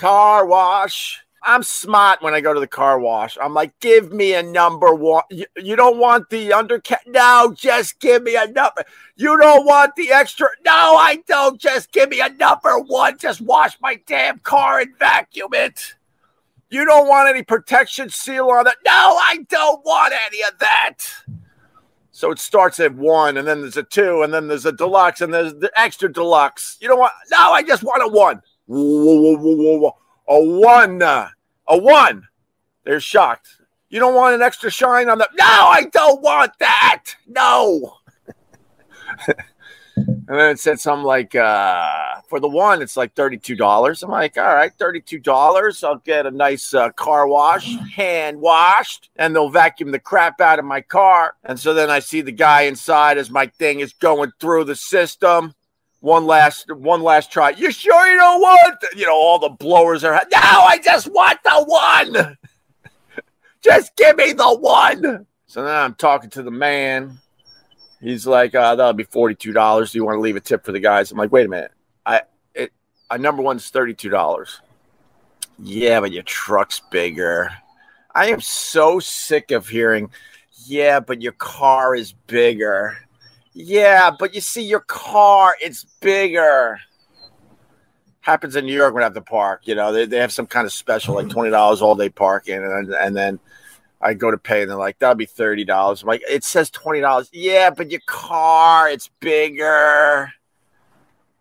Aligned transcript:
car 0.00 0.46
wash. 0.46 1.20
I'm 1.42 1.62
smart 1.62 2.22
when 2.22 2.32
I 2.34 2.40
go 2.40 2.54
to 2.54 2.60
the 2.60 2.66
car 2.66 2.98
wash. 2.98 3.36
I'm 3.40 3.54
like, 3.54 3.78
give 3.80 4.12
me 4.12 4.34
a 4.34 4.42
number 4.42 4.94
one. 4.94 5.24
You, 5.30 5.44
you 5.56 5.76
don't 5.76 5.98
want 5.98 6.28
the 6.30 6.50
undercat? 6.50 7.06
No, 7.06 7.54
just 7.54 8.00
give 8.00 8.22
me 8.22 8.34
a 8.34 8.46
number. 8.46 8.84
You 9.16 9.38
don't 9.38 9.66
want 9.66 9.94
the 9.96 10.10
extra? 10.10 10.48
No, 10.64 10.72
I 10.72 11.22
don't. 11.26 11.60
Just 11.60 11.92
give 11.92 12.08
me 12.08 12.20
a 12.20 12.30
number 12.30 12.78
one. 12.78 13.18
Just 13.18 13.42
wash 13.42 13.78
my 13.80 14.00
damn 14.06 14.38
car 14.38 14.80
and 14.80 14.96
vacuum 14.98 15.50
it. 15.52 15.94
You 16.70 16.84
don't 16.84 17.08
want 17.08 17.28
any 17.28 17.42
protection 17.42 18.08
seal 18.08 18.48
on 18.48 18.64
that? 18.64 18.76
No, 18.84 18.92
I 18.92 19.44
don't 19.48 19.84
want 19.84 20.14
any 20.26 20.42
of 20.42 20.58
that. 20.60 20.96
So 22.10 22.30
it 22.30 22.38
starts 22.38 22.80
at 22.80 22.94
one, 22.94 23.38
and 23.38 23.46
then 23.48 23.62
there's 23.62 23.78
a 23.78 23.82
two, 23.82 24.22
and 24.22 24.32
then 24.32 24.48
there's 24.48 24.66
a 24.66 24.72
deluxe, 24.72 25.20
and 25.20 25.32
there's 25.32 25.54
the 25.54 25.70
extra 25.74 26.12
deluxe. 26.12 26.76
You 26.80 26.88
don't 26.88 26.98
want? 26.98 27.12
No, 27.30 27.52
I 27.52 27.62
just 27.62 27.82
want 27.82 28.02
a 28.02 28.08
one. 28.08 28.42
A 28.70 30.40
one, 30.40 31.02
a 31.02 31.30
one. 31.68 32.28
They're 32.84 33.00
shocked. 33.00 33.48
You 33.88 33.98
don't 33.98 34.14
want 34.14 34.36
an 34.36 34.42
extra 34.42 34.70
shine 34.70 35.08
on 35.08 35.18
the? 35.18 35.28
No, 35.36 35.44
I 35.44 35.86
don't 35.92 36.22
want 36.22 36.52
that. 36.60 37.02
No. 37.26 37.96
and 39.96 40.24
then 40.28 40.50
it 40.50 40.60
said 40.60 40.78
something 40.78 41.04
like, 41.04 41.34
uh, 41.34 42.20
for 42.28 42.38
the 42.38 42.48
one, 42.48 42.80
it's 42.80 42.96
like 42.96 43.16
$32. 43.16 44.02
I'm 44.04 44.10
like, 44.10 44.38
all 44.38 44.54
right, 44.54 44.70
$32. 44.78 45.84
I'll 45.84 45.96
get 45.96 46.26
a 46.26 46.30
nice 46.30 46.72
uh, 46.72 46.90
car 46.90 47.26
wash, 47.26 47.76
hand 47.96 48.40
washed, 48.40 49.10
and 49.16 49.34
they'll 49.34 49.50
vacuum 49.50 49.90
the 49.90 49.98
crap 49.98 50.40
out 50.40 50.60
of 50.60 50.64
my 50.64 50.80
car. 50.80 51.34
And 51.42 51.58
so 51.58 51.74
then 51.74 51.90
I 51.90 51.98
see 51.98 52.20
the 52.20 52.30
guy 52.30 52.62
inside 52.62 53.18
as 53.18 53.30
my 53.30 53.46
thing 53.46 53.80
is 53.80 53.92
going 53.94 54.30
through 54.38 54.64
the 54.64 54.76
system 54.76 55.54
one 56.00 56.26
last 56.26 56.74
one 56.74 57.02
last 57.02 57.30
try. 57.30 57.50
You 57.50 57.70
sure 57.70 58.10
you 58.10 58.18
don't 58.18 58.40
want 58.40 58.76
you 58.96 59.06
know 59.06 59.14
all 59.14 59.38
the 59.38 59.50
blowers 59.50 60.02
are 60.02 60.12
no, 60.12 60.38
I 60.38 60.78
just 60.82 61.08
want 61.12 61.38
the 61.44 61.64
one. 61.64 62.38
just 63.62 63.94
give 63.96 64.16
me 64.16 64.32
the 64.32 64.56
one. 64.56 65.26
So 65.46 65.64
now 65.64 65.84
I'm 65.84 65.94
talking 65.94 66.30
to 66.30 66.42
the 66.42 66.50
man. 66.50 67.18
He's 68.00 68.26
like, 68.26 68.54
uh, 68.54 68.76
that'll 68.76 68.94
be 68.94 69.04
forty-two 69.04 69.52
dollars. 69.52 69.92
Do 69.92 69.98
you 69.98 70.04
want 70.04 70.16
to 70.16 70.20
leave 70.20 70.36
a 70.36 70.40
tip 70.40 70.64
for 70.64 70.72
the 70.72 70.80
guys? 70.80 71.12
I'm 71.12 71.18
like, 71.18 71.32
wait 71.32 71.46
a 71.46 71.50
minute. 71.50 71.72
I 72.06 72.22
it 72.54 72.72
I 73.10 73.18
number 73.18 73.42
one 73.42 73.56
is 73.56 73.68
thirty-two 73.68 74.10
dollars. 74.10 74.60
Yeah, 75.58 76.00
but 76.00 76.12
your 76.12 76.22
truck's 76.22 76.80
bigger. 76.90 77.50
I 78.14 78.28
am 78.28 78.40
so 78.40 78.98
sick 78.98 79.50
of 79.50 79.68
hearing, 79.68 80.10
yeah, 80.64 81.00
but 81.00 81.20
your 81.20 81.32
car 81.32 81.94
is 81.94 82.12
bigger. 82.12 82.96
Yeah, 83.52 84.10
but 84.16 84.34
you 84.34 84.40
see, 84.40 84.62
your 84.62 84.80
car, 84.80 85.56
it's 85.60 85.84
bigger. 86.00 86.78
Happens 88.20 88.54
in 88.54 88.66
New 88.66 88.74
York 88.74 88.94
when 88.94 89.02
I 89.02 89.06
have 89.06 89.14
to 89.14 89.22
park. 89.22 89.62
You 89.64 89.74
know, 89.74 89.92
they, 89.92 90.06
they 90.06 90.18
have 90.18 90.32
some 90.32 90.46
kind 90.46 90.66
of 90.66 90.72
special, 90.72 91.14
like 91.14 91.26
$20 91.26 91.82
all 91.82 91.94
day 91.96 92.10
parking. 92.10 92.56
And, 92.56 92.92
and 92.92 93.16
then 93.16 93.40
I 94.00 94.14
go 94.14 94.30
to 94.30 94.38
pay, 94.38 94.62
and 94.62 94.70
they're 94.70 94.78
like, 94.78 94.98
that'll 94.98 95.16
be 95.16 95.26
$30. 95.26 96.02
I'm 96.02 96.06
like, 96.06 96.22
it 96.28 96.44
says 96.44 96.70
$20. 96.70 97.28
Yeah, 97.32 97.70
but 97.70 97.90
your 97.90 98.02
car, 98.06 98.88
it's 98.88 99.10
bigger. 99.20 100.32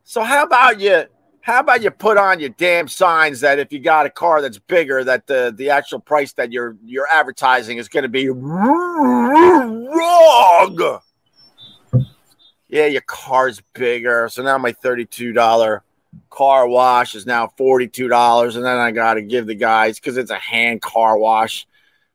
So 0.04 0.24
how 0.24 0.44
about 0.44 0.80
you? 0.80 1.04
How 1.42 1.60
about 1.60 1.82
you 1.82 1.92
put 1.92 2.18
on 2.18 2.40
your 2.40 2.50
damn 2.50 2.88
signs 2.88 3.42
that 3.42 3.60
if 3.60 3.72
you 3.72 3.80
got 3.80 4.06
a 4.06 4.10
car 4.10 4.42
that's 4.42 4.60
bigger, 4.60 5.04
that 5.04 5.28
the 5.28 5.54
the 5.56 5.70
actual 5.70 6.00
price 6.00 6.34
that 6.34 6.52
you're 6.52 6.76
you're 6.84 7.08
advertising 7.12 7.78
is 7.78 7.88
going 7.88 8.04
to 8.04 8.10
be 8.10 8.30
wrong 8.30 9.86
yeah, 12.70 12.86
your 12.86 13.02
car's 13.02 13.62
bigger. 13.74 14.30
So 14.30 14.44
now 14.44 14.58
my 14.58 14.72
$32 14.72 15.82
car 16.30 16.68
wash 16.68 17.16
is 17.16 17.26
now 17.26 17.52
$42. 17.60 18.56
And 18.56 18.66
then 18.66 18.78
I 18.78 18.92
got 18.92 19.16
to 19.16 19.22
give 19.22 19.48
the 19.48 19.56
guys, 19.56 20.00
because 20.00 20.18
it's 20.18 20.32
a 20.32 20.36
hand 20.36 20.82
car 20.82 21.18
wash, 21.18 21.68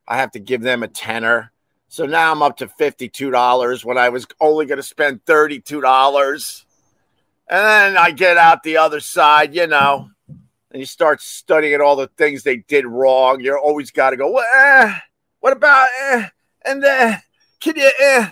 I 0.07 0.17
have 0.17 0.31
to 0.33 0.39
give 0.39 0.63
them 0.63 0.83
a 0.83 0.89
tenner. 0.89 1.51
So 1.89 2.07
now 2.07 2.33
I'm 2.33 2.43
up 2.43 2.57
to 2.59 2.67
$52 2.67 3.85
when 3.85 3.99
I 3.99 4.09
was 4.09 4.27
only 4.41 4.67
going 4.67 4.79
to 4.79 4.83
spend 4.83 5.25
$32. 5.25 6.65
And 7.49 7.61
then 7.61 7.97
I 7.97 8.11
get 8.11 8.37
out 8.37 8.63
the 8.63 8.79
other 8.79 9.01
side, 9.01 9.55
you 9.55 9.67
know, 9.67 10.09
and 10.29 10.81
you 10.81 10.87
start 10.87 11.21
studying 11.21 11.81
all 11.81 11.95
the 11.95 12.09
things 12.17 12.43
they 12.43 12.57
did 12.57 12.87
wrong. 12.87 13.41
You're 13.41 13.59
always 13.59 13.91
got 13.91 14.11
to 14.11 14.17
go, 14.17 14.31
well, 14.31 14.47
eh, 14.55 14.95
what 15.41 15.53
about, 15.53 15.89
eh, 16.01 16.29
and 16.65 16.83
then, 16.83 17.21
can 17.61 17.77
you, 17.77 17.91
eh, 18.01 18.31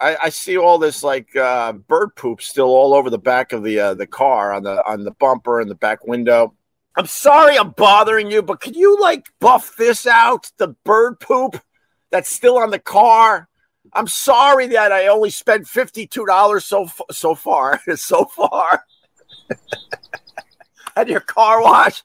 I, 0.00 0.16
I, 0.24 0.28
see 0.28 0.56
all 0.58 0.78
this 0.78 1.02
like 1.02 1.34
uh, 1.36 1.72
bird 1.72 2.16
poop 2.16 2.42
still 2.42 2.66
all 2.66 2.94
over 2.94 3.10
the 3.10 3.18
back 3.18 3.52
of 3.52 3.62
the 3.62 3.78
uh, 3.78 3.94
the 3.94 4.06
car 4.06 4.52
on 4.52 4.62
the 4.62 4.84
on 4.86 5.04
the 5.04 5.12
bumper 5.12 5.60
and 5.60 5.70
the 5.70 5.76
back 5.76 6.06
window. 6.06 6.54
I'm 6.96 7.06
sorry 7.06 7.58
I'm 7.58 7.70
bothering 7.70 8.30
you, 8.30 8.42
but 8.42 8.60
can 8.60 8.74
you 8.74 9.00
like 9.00 9.26
buff 9.40 9.76
this 9.76 10.06
out? 10.06 10.50
The 10.58 10.68
bird 10.84 11.20
poop 11.20 11.60
that's 12.10 12.30
still 12.30 12.58
on 12.58 12.70
the 12.70 12.78
car. 12.78 13.48
I'm 13.92 14.06
sorry 14.06 14.68
that 14.68 14.92
I 14.92 15.06
only 15.06 15.30
spent 15.30 15.66
fifty 15.66 16.06
two 16.06 16.26
dollars 16.26 16.64
so 16.64 16.88
so 17.10 17.34
far 17.34 17.80
so 17.94 18.24
far 18.24 18.84
at 20.96 21.08
your 21.08 21.20
car 21.20 21.62
wash. 21.62 22.02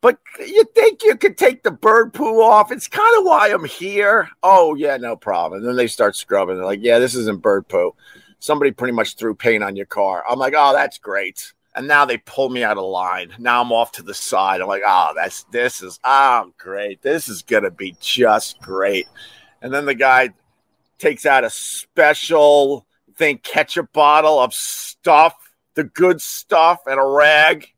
But 0.00 0.18
you 0.38 0.64
think 0.74 1.02
you 1.02 1.16
could 1.16 1.36
take 1.36 1.64
the 1.64 1.72
bird 1.72 2.14
poo 2.14 2.40
off? 2.40 2.70
It's 2.70 2.86
kind 2.86 3.18
of 3.18 3.24
why 3.24 3.48
I'm 3.48 3.64
here. 3.64 4.28
Oh, 4.42 4.74
yeah, 4.76 4.96
no 4.96 5.16
problem. 5.16 5.60
And 5.60 5.68
then 5.68 5.76
they 5.76 5.88
start 5.88 6.14
scrubbing. 6.14 6.56
They're 6.56 6.64
like, 6.64 6.80
yeah, 6.82 7.00
this 7.00 7.16
isn't 7.16 7.42
bird 7.42 7.66
poo. 7.66 7.94
Somebody 8.38 8.70
pretty 8.70 8.92
much 8.92 9.16
threw 9.16 9.34
paint 9.34 9.64
on 9.64 9.74
your 9.74 9.86
car. 9.86 10.22
I'm 10.28 10.38
like, 10.38 10.54
oh, 10.56 10.72
that's 10.72 10.98
great. 10.98 11.52
And 11.74 11.88
now 11.88 12.04
they 12.04 12.18
pull 12.18 12.48
me 12.48 12.62
out 12.62 12.78
of 12.78 12.84
line. 12.84 13.34
Now 13.38 13.60
I'm 13.60 13.72
off 13.72 13.92
to 13.92 14.02
the 14.02 14.14
side. 14.14 14.60
I'm 14.60 14.68
like, 14.68 14.82
oh, 14.86 15.12
that's 15.16 15.44
this 15.44 15.82
is 15.82 15.98
oh 16.02 16.52
great. 16.58 17.02
This 17.02 17.28
is 17.28 17.42
gonna 17.42 17.70
be 17.70 17.94
just 18.00 18.60
great. 18.60 19.06
And 19.62 19.72
then 19.72 19.84
the 19.84 19.94
guy 19.94 20.30
takes 20.98 21.26
out 21.26 21.44
a 21.44 21.50
special 21.50 22.86
thing, 23.16 23.38
ketchup 23.38 23.92
bottle 23.92 24.40
of 24.40 24.54
stuff, 24.54 25.34
the 25.74 25.84
good 25.84 26.20
stuff, 26.20 26.80
and 26.86 26.98
a 26.98 27.06
rag 27.06 27.68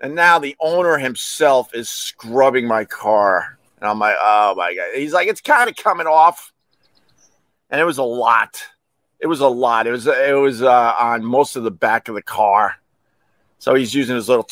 and 0.00 0.14
now 0.14 0.38
the 0.38 0.56
owner 0.60 0.98
himself 0.98 1.74
is 1.74 1.88
scrubbing 1.88 2.66
my 2.66 2.84
car. 2.84 3.58
And 3.80 3.88
I'm 3.88 3.98
like, 3.98 4.16
oh 4.20 4.54
my 4.56 4.74
God. 4.74 4.88
He's 4.94 5.12
like, 5.12 5.28
it's 5.28 5.40
kind 5.40 5.68
of 5.68 5.76
coming 5.76 6.06
off. 6.06 6.52
And 7.70 7.80
it 7.80 7.84
was 7.84 7.98
a 7.98 8.04
lot. 8.04 8.62
It 9.20 9.26
was 9.26 9.40
a 9.40 9.48
lot. 9.48 9.86
It 9.86 9.90
was 9.90 10.06
it 10.06 10.36
was 10.36 10.62
uh, 10.62 10.94
on 10.98 11.24
most 11.24 11.56
of 11.56 11.64
the 11.64 11.70
back 11.70 12.08
of 12.08 12.14
the 12.14 12.22
car. 12.22 12.76
So 13.58 13.74
he's 13.74 13.92
using 13.92 14.14
his 14.14 14.28
little 14.28 14.46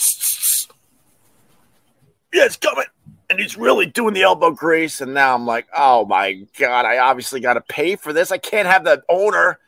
yeah, 2.33 2.45
it's 2.45 2.57
coming. 2.57 2.85
And 3.31 3.41
he's 3.41 3.57
really 3.57 3.87
doing 3.87 4.15
the 4.15 4.23
elbow 4.23 4.51
grease. 4.51 5.01
And 5.01 5.15
now 5.15 5.35
I'm 5.35 5.47
like, 5.47 5.67
oh 5.77 6.05
my 6.05 6.45
God, 6.59 6.85
I 6.85 6.99
obviously 6.99 7.41
got 7.41 7.55
to 7.55 7.61
pay 7.61 7.97
for 7.97 8.13
this. 8.13 8.31
I 8.31 8.39
can't 8.39 8.69
have 8.69 8.85
the 8.85 9.03
owner 9.09 9.59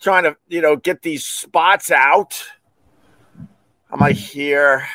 trying 0.00 0.24
to, 0.24 0.36
you 0.48 0.60
know, 0.60 0.76
get 0.76 1.02
these 1.02 1.24
spots 1.24 1.90
out. 1.90 2.42
Am 3.92 4.02
I 4.02 4.12
here? 4.12 4.86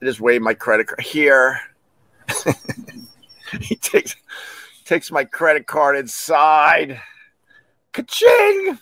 I 0.00 0.04
just 0.04 0.20
wave 0.20 0.42
my 0.42 0.54
credit 0.54 0.86
card 0.86 1.00
here. 1.00 1.58
he 3.60 3.74
takes 3.74 4.14
takes 4.84 5.10
my 5.10 5.24
credit 5.24 5.66
card 5.66 5.96
inside. 5.96 7.00
Ka-ching! 7.92 8.78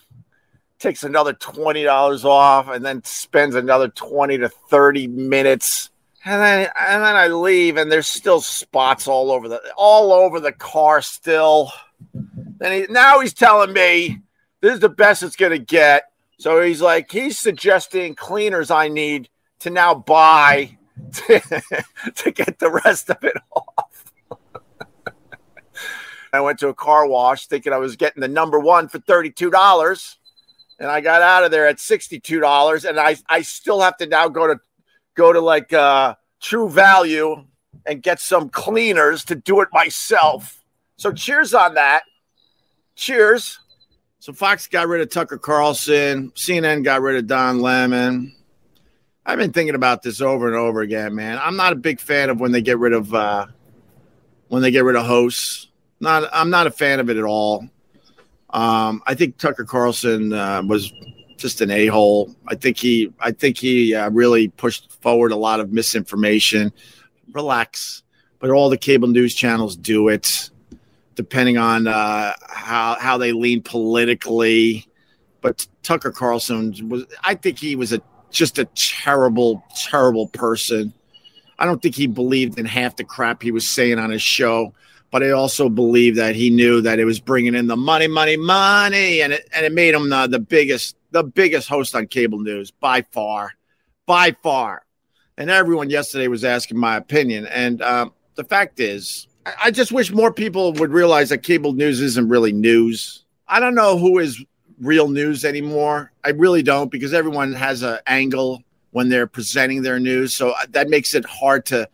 Takes 0.77 1.03
another 1.03 1.33
twenty 1.33 1.83
dollars 1.83 2.23
off, 2.23 2.67
and 2.67 2.85
then 2.85 3.03
spends 3.03 3.55
another 3.55 3.87
twenty 3.87 4.37
to 4.37 4.49
thirty 4.49 5.07
minutes. 5.07 5.89
And 6.23 6.39
then 6.39 6.69
and 6.79 7.03
then 7.03 7.15
I 7.15 7.27
leave, 7.27 7.77
and 7.77 7.91
there's 7.91 8.07
still 8.07 8.41
spots 8.41 9.07
all 9.07 9.31
over 9.31 9.47
the 9.47 9.59
all 9.75 10.13
over 10.13 10.39
the 10.39 10.51
car 10.51 11.01
still. 11.01 11.71
And 12.13 12.73
he, 12.73 12.85
now 12.91 13.21
he's 13.21 13.33
telling 13.33 13.73
me 13.73 14.21
this 14.61 14.75
is 14.75 14.79
the 14.81 14.89
best 14.89 15.23
it's 15.23 15.35
gonna 15.35 15.57
get. 15.57 16.11
So 16.37 16.61
he's 16.61 16.81
like, 16.81 17.11
he's 17.11 17.37
suggesting 17.37 18.15
cleaners 18.15 18.71
I 18.71 18.87
need 18.87 19.29
to 19.59 19.69
now 19.69 19.95
buy 19.95 20.77
to, 21.13 21.39
to 22.15 22.31
get 22.31 22.59
the 22.59 22.81
rest 22.85 23.09
of 23.09 23.23
it 23.23 23.37
off. 23.51 24.13
I 26.33 26.41
went 26.41 26.59
to 26.59 26.67
a 26.67 26.73
car 26.73 27.07
wash 27.07 27.47
thinking 27.47 27.71
I 27.71 27.77
was 27.77 27.95
getting 27.95 28.21
the 28.21 28.27
number 28.27 28.59
one 28.59 28.87
for 28.89 28.99
$32. 28.99 30.15
And 30.79 30.89
I 30.89 30.99
got 30.99 31.21
out 31.21 31.45
of 31.45 31.51
there 31.51 31.67
at 31.67 31.77
$62. 31.77 32.89
And 32.89 32.99
I, 32.99 33.15
I 33.29 33.41
still 33.41 33.79
have 33.79 33.97
to 33.97 34.05
now 34.05 34.27
go 34.27 34.47
to 34.47 34.59
go 35.15 35.31
to 35.31 35.39
like 35.39 35.71
uh, 35.71 36.15
True 36.41 36.69
Value 36.69 37.45
and 37.85 38.03
get 38.03 38.19
some 38.19 38.49
cleaners 38.49 39.23
to 39.25 39.35
do 39.35 39.61
it 39.61 39.69
myself. 39.71 40.61
So 40.97 41.11
cheers 41.11 41.53
on 41.53 41.75
that. 41.75 42.03
Cheers. 42.95 43.59
So 44.25 44.33
Fox 44.33 44.65
got 44.65 44.87
rid 44.87 45.01
of 45.01 45.11
Tucker 45.11 45.37
Carlson. 45.37 46.31
CNN 46.31 46.83
got 46.83 47.03
rid 47.03 47.15
of 47.15 47.27
Don 47.27 47.59
Lemon. 47.59 48.35
I've 49.23 49.37
been 49.37 49.53
thinking 49.53 49.75
about 49.75 50.01
this 50.01 50.19
over 50.19 50.47
and 50.47 50.55
over 50.55 50.81
again, 50.81 51.13
man. 51.13 51.37
I'm 51.39 51.55
not 51.55 51.73
a 51.73 51.75
big 51.75 51.99
fan 51.99 52.31
of 52.31 52.39
when 52.39 52.51
they 52.51 52.63
get 52.63 52.79
rid 52.79 52.93
of 52.93 53.13
uh, 53.13 53.45
when 54.47 54.63
they 54.63 54.71
get 54.71 54.83
rid 54.83 54.95
of 54.95 55.05
hosts. 55.05 55.67
Not, 55.99 56.27
I'm 56.33 56.49
not 56.49 56.65
a 56.65 56.71
fan 56.71 56.99
of 56.99 57.11
it 57.11 57.17
at 57.17 57.23
all. 57.23 57.69
Um, 58.49 59.03
I 59.05 59.13
think 59.13 59.37
Tucker 59.37 59.63
Carlson 59.63 60.33
uh, 60.33 60.63
was 60.65 60.91
just 61.37 61.61
an 61.61 61.69
a 61.69 61.85
hole. 61.85 62.35
I 62.47 62.55
think 62.55 62.77
he, 62.77 63.13
I 63.19 63.31
think 63.31 63.59
he 63.59 63.93
uh, 63.93 64.09
really 64.09 64.47
pushed 64.47 64.91
forward 65.03 65.33
a 65.33 65.37
lot 65.37 65.59
of 65.59 65.71
misinformation. 65.71 66.73
Relax, 67.31 68.01
but 68.39 68.49
all 68.49 68.71
the 68.71 68.77
cable 68.77 69.07
news 69.07 69.35
channels 69.35 69.75
do 69.75 70.07
it, 70.07 70.49
depending 71.15 71.57
on 71.57 71.87
uh, 71.87 72.33
how 72.47 72.97
how 72.99 73.17
they 73.17 73.31
lean 73.31 73.61
politically. 73.61 74.87
But 75.41 75.67
Tucker 75.83 76.11
Carlson 76.11 76.73
was, 76.89 77.05
I 77.23 77.35
think 77.35 77.59
he 77.59 77.75
was 77.75 77.93
a 77.93 78.01
just 78.31 78.57
a 78.57 78.65
terrible, 78.75 79.63
terrible 79.75 80.27
person. 80.27 80.93
I 81.57 81.65
don't 81.65 81.81
think 81.81 81.95
he 81.95 82.07
believed 82.07 82.59
in 82.59 82.65
half 82.65 82.95
the 82.95 83.03
crap 83.03 83.41
he 83.41 83.51
was 83.51 83.67
saying 83.67 83.97
on 83.97 84.09
his 84.09 84.21
show 84.21 84.73
but 85.15 85.23
I 85.23 85.31
also 85.31 85.69
believe 85.69 86.17
that 86.17 86.35
he 86.35 86.49
knew 86.49 86.81
that 86.81 86.99
it 86.99 87.05
was 87.05 87.21
bringing 87.21 87.55
in 87.55 87.67
the 87.67 87.77
money, 87.77 88.05
money, 88.05 88.35
money, 88.35 89.21
and 89.21 89.31
it 89.31 89.47
and 89.53 89.65
it 89.65 89.71
made 89.71 89.93
him 89.93 90.09
the, 90.09 90.27
the 90.27 90.39
biggest 90.39 90.97
the 91.11 91.23
biggest 91.23 91.69
host 91.69 91.95
on 91.95 92.07
cable 92.07 92.39
news 92.39 92.71
by 92.71 93.01
far, 93.13 93.53
by 94.05 94.35
far. 94.43 94.83
And 95.37 95.49
everyone 95.49 95.89
yesterday 95.89 96.27
was 96.27 96.43
asking 96.43 96.77
my 96.77 96.97
opinion, 96.97 97.45
and 97.45 97.81
um, 97.81 98.13
the 98.35 98.43
fact 98.43 98.81
is, 98.81 99.27
I, 99.61 99.71
just 99.71 99.91
wish 99.91 100.11
more 100.11 100.33
people 100.33 100.73
would 100.73 100.91
realize 100.91 101.29
that 101.29 101.39
cable 101.39 101.73
news 101.73 102.01
isn't 102.01 102.29
really 102.29 102.51
news. 102.51 103.23
I 103.47 103.59
don't 103.59 103.75
know 103.75 103.97
who 103.97 104.19
is 104.19 104.43
real 104.79 105.07
news 105.07 105.45
anymore. 105.45 106.11
I 106.23 106.29
really 106.29 106.63
don't 106.63 106.89
because 106.89 107.13
everyone 107.13 107.53
has 107.53 107.83
an 107.83 107.99
angle 108.07 108.63
when 108.91 109.09
they're 109.09 109.27
presenting 109.27 109.81
their 109.81 109.99
news, 109.99 110.33
so 110.33 110.51
uh, 110.51 110.65
that 110.69 110.89
makes 110.89 111.13
it 111.13 111.25
hard 111.25 111.65
to 111.67 111.87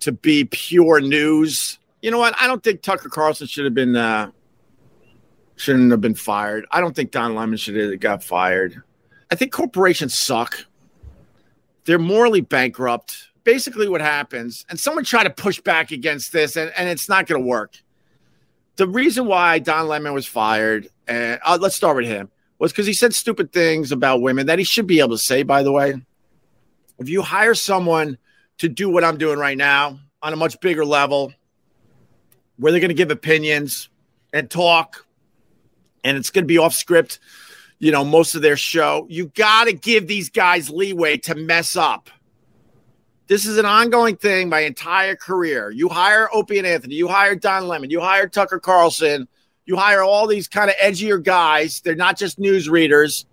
to 0.00 0.12
be 0.12 0.44
pure 0.44 1.00
news 1.00 1.78
you 2.02 2.10
know 2.10 2.18
what? 2.18 2.34
I 2.38 2.48
don't 2.48 2.62
think 2.62 2.82
Tucker 2.82 3.08
Carlson 3.08 3.46
should 3.46 3.64
have 3.64 3.74
been 3.74 3.96
uh, 3.96 4.32
shouldn't 5.56 5.90
have 5.92 6.00
been 6.00 6.16
fired. 6.16 6.66
I 6.70 6.80
don't 6.80 6.94
think 6.94 7.12
Don 7.12 7.34
Lemon 7.34 7.56
should 7.56 7.76
have 7.76 8.00
got 8.00 8.22
fired. 8.22 8.82
I 9.30 9.36
think 9.36 9.52
corporations 9.52 10.18
suck. 10.18 10.66
They're 11.84 12.00
morally 12.00 12.40
bankrupt. 12.40 13.28
Basically, 13.44 13.88
what 13.88 14.00
happens, 14.00 14.64
and 14.68 14.78
someone 14.78 15.04
tried 15.04 15.24
to 15.24 15.30
push 15.30 15.60
back 15.60 15.90
against 15.90 16.32
this, 16.32 16.56
and, 16.56 16.72
and 16.76 16.88
it's 16.88 17.08
not 17.08 17.26
going 17.26 17.42
to 17.42 17.46
work. 17.46 17.74
The 18.76 18.86
reason 18.86 19.26
why 19.26 19.58
Don 19.58 19.88
Lemon 19.88 20.14
was 20.14 20.26
fired, 20.26 20.88
and 21.08 21.40
uh, 21.44 21.58
let's 21.60 21.76
start 21.76 21.96
with 21.96 22.06
him, 22.06 22.30
was 22.58 22.72
because 22.72 22.86
he 22.86 22.92
said 22.92 23.14
stupid 23.14 23.52
things 23.52 23.90
about 23.90 24.22
women 24.22 24.46
that 24.46 24.58
he 24.58 24.64
should 24.64 24.86
be 24.86 25.00
able 25.00 25.10
to 25.10 25.18
say, 25.18 25.42
by 25.42 25.62
the 25.62 25.72
way. 25.72 25.94
If 26.98 27.08
you 27.08 27.22
hire 27.22 27.54
someone 27.54 28.16
to 28.58 28.68
do 28.68 28.88
what 28.88 29.02
I'm 29.02 29.18
doing 29.18 29.38
right 29.38 29.58
now 29.58 29.98
on 30.22 30.32
a 30.32 30.36
much 30.36 30.60
bigger 30.60 30.84
level, 30.84 31.32
where 32.58 32.70
they're 32.70 32.80
going 32.80 32.90
to 32.90 32.94
give 32.94 33.10
opinions 33.10 33.88
and 34.32 34.48
talk, 34.48 35.04
and 36.04 36.16
it's 36.16 36.30
going 36.30 36.44
to 36.44 36.48
be 36.48 36.58
off 36.58 36.74
script, 36.74 37.18
you 37.80 37.90
know, 37.90 38.04
most 38.04 38.36
of 38.36 38.42
their 38.42 38.56
show. 38.56 39.06
You 39.10 39.26
got 39.26 39.64
to 39.64 39.72
give 39.72 40.06
these 40.06 40.30
guys 40.30 40.70
leeway 40.70 41.16
to 41.18 41.34
mess 41.34 41.74
up. 41.74 42.08
This 43.32 43.46
is 43.46 43.56
an 43.56 43.64
ongoing 43.64 44.16
thing 44.16 44.50
my 44.50 44.60
entire 44.60 45.16
career. 45.16 45.70
You 45.70 45.88
hire 45.88 46.28
Opie 46.34 46.58
and 46.58 46.66
Anthony, 46.66 46.96
you 46.96 47.08
hire 47.08 47.34
Don 47.34 47.66
Lemon, 47.66 47.88
you 47.88 47.98
hire 47.98 48.28
Tucker 48.28 48.60
Carlson, 48.60 49.26
you 49.64 49.74
hire 49.74 50.02
all 50.02 50.26
these 50.26 50.48
kind 50.48 50.68
of 50.68 50.76
edgier 50.76 51.22
guys. 51.22 51.80
They're 51.80 51.94
not 51.94 52.18
just 52.18 52.38
news 52.38 52.68
readers. 52.68 53.24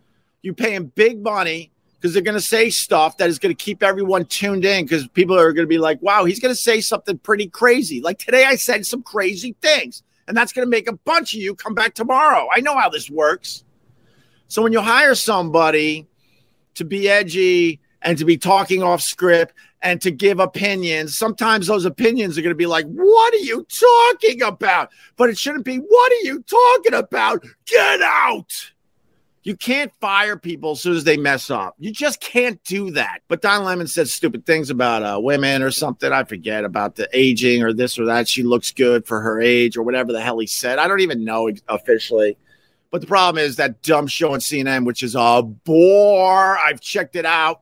You 0.42 0.54
pay 0.54 0.72
them 0.74 0.86
big 0.96 1.22
money 1.22 1.74
because 1.96 2.13
they're 2.13 2.24
going 2.24 2.38
to 2.38 2.42
say 2.42 2.69
stuff 2.69 3.18
that 3.18 3.28
is 3.28 3.40
going 3.40 3.54
to 3.54 3.62
keep 3.62 3.84
everyone 3.84 4.24
tuned 4.24 4.63
in 4.63 4.86
because 4.86 5.06
people 5.10 5.38
are 5.38 5.51
going 5.51 5.66
to 5.66 5.69
be 5.69 5.80
like, 5.80 6.02
wow, 6.02 6.24
he's 6.24 6.40
going 6.40 6.56
to 6.56 6.62
say 6.62 6.80
something 6.80 7.18
pretty 7.18 7.48
crazy. 7.50 8.00
Like 8.00 8.19
today, 8.19 8.45
I 8.45 8.56
said 8.56 8.86
some 8.86 9.04
crazy 9.04 9.57
things, 9.62 10.02
and 10.30 10.38
that's 10.38 10.54
going 10.54 10.66
to 10.66 10.69
make 10.69 10.88
a 10.88 10.95
bunch 10.95 11.34
of 11.34 11.42
you 11.42 11.56
come 11.56 11.74
back 11.74 11.94
tomorrow. 11.94 12.48
I 12.56 12.62
know 12.62 12.78
how 12.78 12.88
this 12.88 13.10
works. 13.10 13.66
So 14.48 14.62
when 14.62 14.72
you 14.72 14.80
hire 14.80 15.13
somebody 15.13 16.07
to 16.75 16.86
be 16.86 17.10
edgy 17.10 17.81
and 18.02 18.18
to 18.18 18.24
be 18.24 18.38
talking 18.38 18.81
off 18.81 19.02
script 19.02 19.54
and 19.81 20.02
to 20.02 20.12
give 20.12 20.40
opinions, 20.40 21.18
sometimes 21.18 21.68
those 21.68 21.86
opinions 21.86 22.38
are 22.38 22.42
going 22.42 22.52
to 22.52 22.56
be 22.56 22.66
like, 22.66 22.86
what 22.88 23.34
are 23.34 23.38
you 23.38 23.66
talking 23.66 24.42
about? 24.42 24.90
But 25.16 25.30
it 25.30 25.38
shouldn't 25.38 25.66
be, 25.66 25.78
what 25.78 26.12
are 26.12 26.28
you 26.28 26.44
talking 26.44 26.94
about? 26.94 27.46
Get 27.66 28.02
out. 28.02 28.72
You 29.44 29.56
can't 29.56 29.92
fire 30.02 30.36
people 30.36 30.72
as 30.72 30.81
soon 30.81 30.98
as 30.98 31.06
they 31.06 31.16
mess 31.16 31.50
up. 31.50 31.76
You 31.80 31.92
just 31.92 32.20
can't 32.20 32.62
do 32.66 32.92
that. 32.92 33.22
But 33.30 33.42
Don 33.42 33.64
Lemon 33.64 33.88
said 33.88 34.10
stupid 34.10 34.46
things 34.46 34.70
about 34.70 35.02
uh, 35.02 35.20
women 35.20 35.64
or 35.64 35.72
something. 35.72 36.12
I 36.12 36.26
forget 36.26 36.66
about 36.66 36.98
the 36.98 37.08
aging 37.14 37.64
or 37.64 37.72
this 37.72 37.98
or 37.98 38.06
that. 38.08 38.28
She 38.28 38.44
looks 38.44 38.72
good 38.74 39.08
for 39.08 39.22
her 39.22 39.40
age 39.40 39.78
or 39.78 39.84
whatever 39.84 40.12
the 40.12 40.22
hell 40.22 40.40
he 40.40 40.46
said. 40.46 40.78
I 40.78 40.90
don't 40.90 41.00
even 41.00 41.24
know 41.24 41.50
officially. 41.70 42.38
But 42.92 43.02
the 43.02 43.08
problem 43.08 43.44
is 43.44 43.56
that 43.56 43.81
dumb 43.81 44.08
show 44.08 44.34
on 44.34 44.40
CNN, 44.40 44.86
which 44.86 45.04
is 45.04 45.16
a 45.16 45.42
bore. 45.42 46.58
I've 46.58 46.81
checked 46.81 47.16
it 47.16 47.26
out 47.26 47.62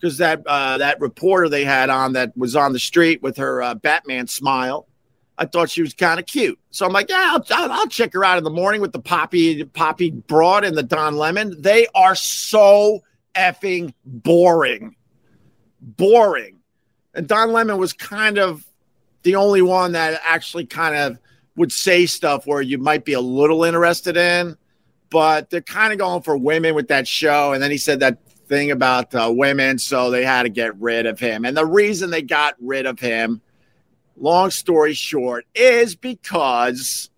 because 0.00 0.18
that 0.18 0.42
uh, 0.46 0.78
that 0.78 1.00
reporter 1.00 1.48
they 1.48 1.64
had 1.64 1.90
on 1.90 2.12
that 2.14 2.36
was 2.36 2.54
on 2.56 2.72
the 2.72 2.78
street 2.78 3.22
with 3.22 3.36
her 3.36 3.62
uh, 3.62 3.74
Batman 3.74 4.26
smile 4.26 4.88
I 5.38 5.46
thought 5.46 5.70
she 5.70 5.82
was 5.82 5.94
kind 5.94 6.18
of 6.18 6.26
cute. 6.26 6.58
So 6.72 6.84
I'm 6.84 6.92
like, 6.92 7.08
yeah, 7.08 7.38
I'll, 7.50 7.72
I'll, 7.72 7.86
check 7.86 8.12
her 8.12 8.24
out 8.24 8.38
in 8.38 8.44
the 8.44 8.50
morning 8.50 8.80
with 8.80 8.92
the 8.92 8.98
Poppy 8.98 9.64
Poppy 9.64 10.10
Broad 10.10 10.64
and 10.64 10.76
the 10.76 10.82
Don 10.82 11.16
Lemon. 11.16 11.54
They 11.62 11.86
are 11.94 12.16
so 12.16 13.00
effing 13.36 13.94
boring, 14.04 14.96
boring. 15.80 16.58
And 17.14 17.28
Don 17.28 17.52
Lemon 17.52 17.78
was 17.78 17.92
kind 17.92 18.38
of 18.38 18.66
the 19.22 19.36
only 19.36 19.62
one 19.62 19.92
that 19.92 20.20
actually 20.24 20.66
kind 20.66 20.96
of 20.96 21.18
would 21.56 21.72
say 21.72 22.06
stuff 22.06 22.46
where 22.46 22.60
you 22.60 22.78
might 22.78 23.04
be 23.04 23.12
a 23.12 23.20
little 23.20 23.62
interested 23.62 24.16
in. 24.16 24.56
But 25.10 25.50
they're 25.50 25.62
kind 25.62 25.92
of 25.92 25.98
going 25.98 26.22
for 26.22 26.36
women 26.36 26.74
with 26.74 26.88
that 26.88 27.08
show. 27.08 27.52
And 27.52 27.62
then 27.62 27.70
he 27.70 27.78
said 27.78 28.00
that 28.00 28.18
thing 28.48 28.70
about 28.70 29.14
uh, 29.14 29.32
women, 29.34 29.78
so 29.78 30.10
they 30.10 30.24
had 30.24 30.44
to 30.44 30.48
get 30.48 30.78
rid 30.80 31.06
of 31.06 31.20
him. 31.20 31.44
And 31.44 31.56
the 31.56 31.66
reason 31.66 32.10
they 32.10 32.22
got 32.22 32.54
rid 32.60 32.86
of 32.86 32.98
him 32.98 33.42
long 34.20 34.50
story 34.50 34.94
short, 34.94 35.46
is 35.54 35.94
because 35.94 37.10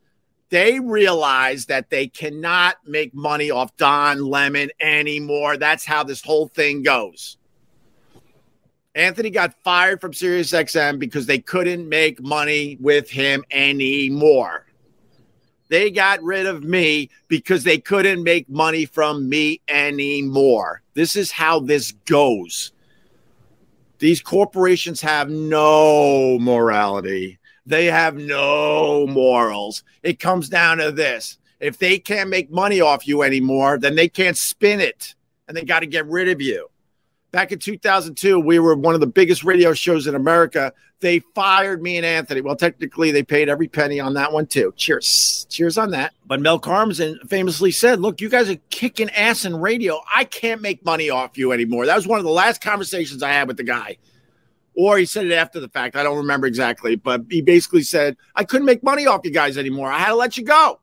they 0.50 0.80
realized 0.80 1.68
that 1.68 1.90
they 1.90 2.08
cannot 2.08 2.76
make 2.86 3.14
money 3.14 3.50
off 3.50 3.76
Don 3.76 4.24
Lemon 4.24 4.70
anymore. 4.80 5.56
That's 5.56 5.84
how 5.84 6.04
this 6.04 6.22
whole 6.22 6.48
thing 6.48 6.82
goes. 6.82 7.36
Anthony 8.94 9.30
got 9.30 9.54
fired 9.62 10.00
from 10.00 10.12
SiriusXM 10.12 10.98
because 10.98 11.26
they 11.26 11.38
couldn't 11.38 11.88
make 11.88 12.20
money 12.20 12.76
with 12.80 13.08
him 13.08 13.44
anymore. 13.52 14.66
They 15.70 15.92
got 15.92 16.20
rid 16.20 16.46
of 16.46 16.64
me 16.64 17.10
because 17.28 17.62
they 17.62 17.78
couldn't 17.78 18.24
make 18.24 18.50
money 18.50 18.86
from 18.86 19.28
me 19.28 19.60
anymore. 19.68 20.82
This 20.94 21.14
is 21.14 21.30
how 21.30 21.60
this 21.60 21.92
goes. 22.06 22.72
These 24.00 24.20
corporations 24.20 25.00
have 25.00 25.30
no 25.30 26.40
morality. 26.40 27.38
They 27.66 27.86
have 27.86 28.16
no 28.16 29.06
morals. 29.06 29.84
It 30.02 30.18
comes 30.18 30.48
down 30.48 30.78
to 30.78 30.90
this. 30.90 31.38
If 31.60 31.78
they 31.78 31.98
can't 31.98 32.30
make 32.30 32.50
money 32.50 32.80
off 32.80 33.06
you 33.06 33.22
anymore, 33.22 33.78
then 33.78 33.94
they 33.94 34.08
can't 34.08 34.36
spin 34.36 34.80
it 34.80 35.14
and 35.46 35.56
they 35.56 35.62
got 35.62 35.80
to 35.80 35.86
get 35.86 36.06
rid 36.06 36.28
of 36.28 36.40
you. 36.40 36.68
Back 37.30 37.52
in 37.52 37.60
2002, 37.60 38.40
we 38.40 38.58
were 38.58 38.74
one 38.74 38.94
of 38.94 39.00
the 39.00 39.06
biggest 39.06 39.44
radio 39.44 39.72
shows 39.72 40.08
in 40.08 40.16
America. 40.16 40.72
They 41.00 41.20
fired 41.34 41.82
me 41.82 41.96
and 41.96 42.04
Anthony. 42.04 42.42
Well, 42.42 42.56
technically, 42.56 43.10
they 43.10 43.22
paid 43.22 43.48
every 43.48 43.68
penny 43.68 44.00
on 44.00 44.14
that 44.14 44.32
one, 44.32 44.46
too. 44.46 44.74
Cheers. 44.76 45.46
Cheers 45.48 45.78
on 45.78 45.90
that. 45.92 46.12
But 46.26 46.40
Mel 46.40 46.60
Karmazin 46.60 47.26
famously 47.28 47.70
said, 47.70 48.00
Look, 48.00 48.20
you 48.20 48.28
guys 48.28 48.50
are 48.50 48.58
kicking 48.68 49.08
ass 49.10 49.46
in 49.46 49.56
radio. 49.56 49.98
I 50.14 50.24
can't 50.24 50.60
make 50.60 50.84
money 50.84 51.08
off 51.08 51.38
you 51.38 51.52
anymore. 51.52 51.86
That 51.86 51.96
was 51.96 52.06
one 52.06 52.18
of 52.18 52.24
the 52.24 52.30
last 52.30 52.60
conversations 52.60 53.22
I 53.22 53.30
had 53.30 53.48
with 53.48 53.56
the 53.56 53.64
guy. 53.64 53.96
Or 54.74 54.98
he 54.98 55.06
said 55.06 55.26
it 55.26 55.32
after 55.32 55.58
the 55.58 55.68
fact. 55.68 55.96
I 55.96 56.02
don't 56.02 56.18
remember 56.18 56.46
exactly. 56.46 56.96
But 56.96 57.22
he 57.30 57.40
basically 57.40 57.82
said, 57.82 58.16
I 58.36 58.44
couldn't 58.44 58.66
make 58.66 58.82
money 58.82 59.06
off 59.06 59.22
you 59.24 59.30
guys 59.30 59.56
anymore. 59.56 59.90
I 59.90 59.98
had 59.98 60.08
to 60.08 60.16
let 60.16 60.36
you 60.36 60.44
go. 60.44 60.80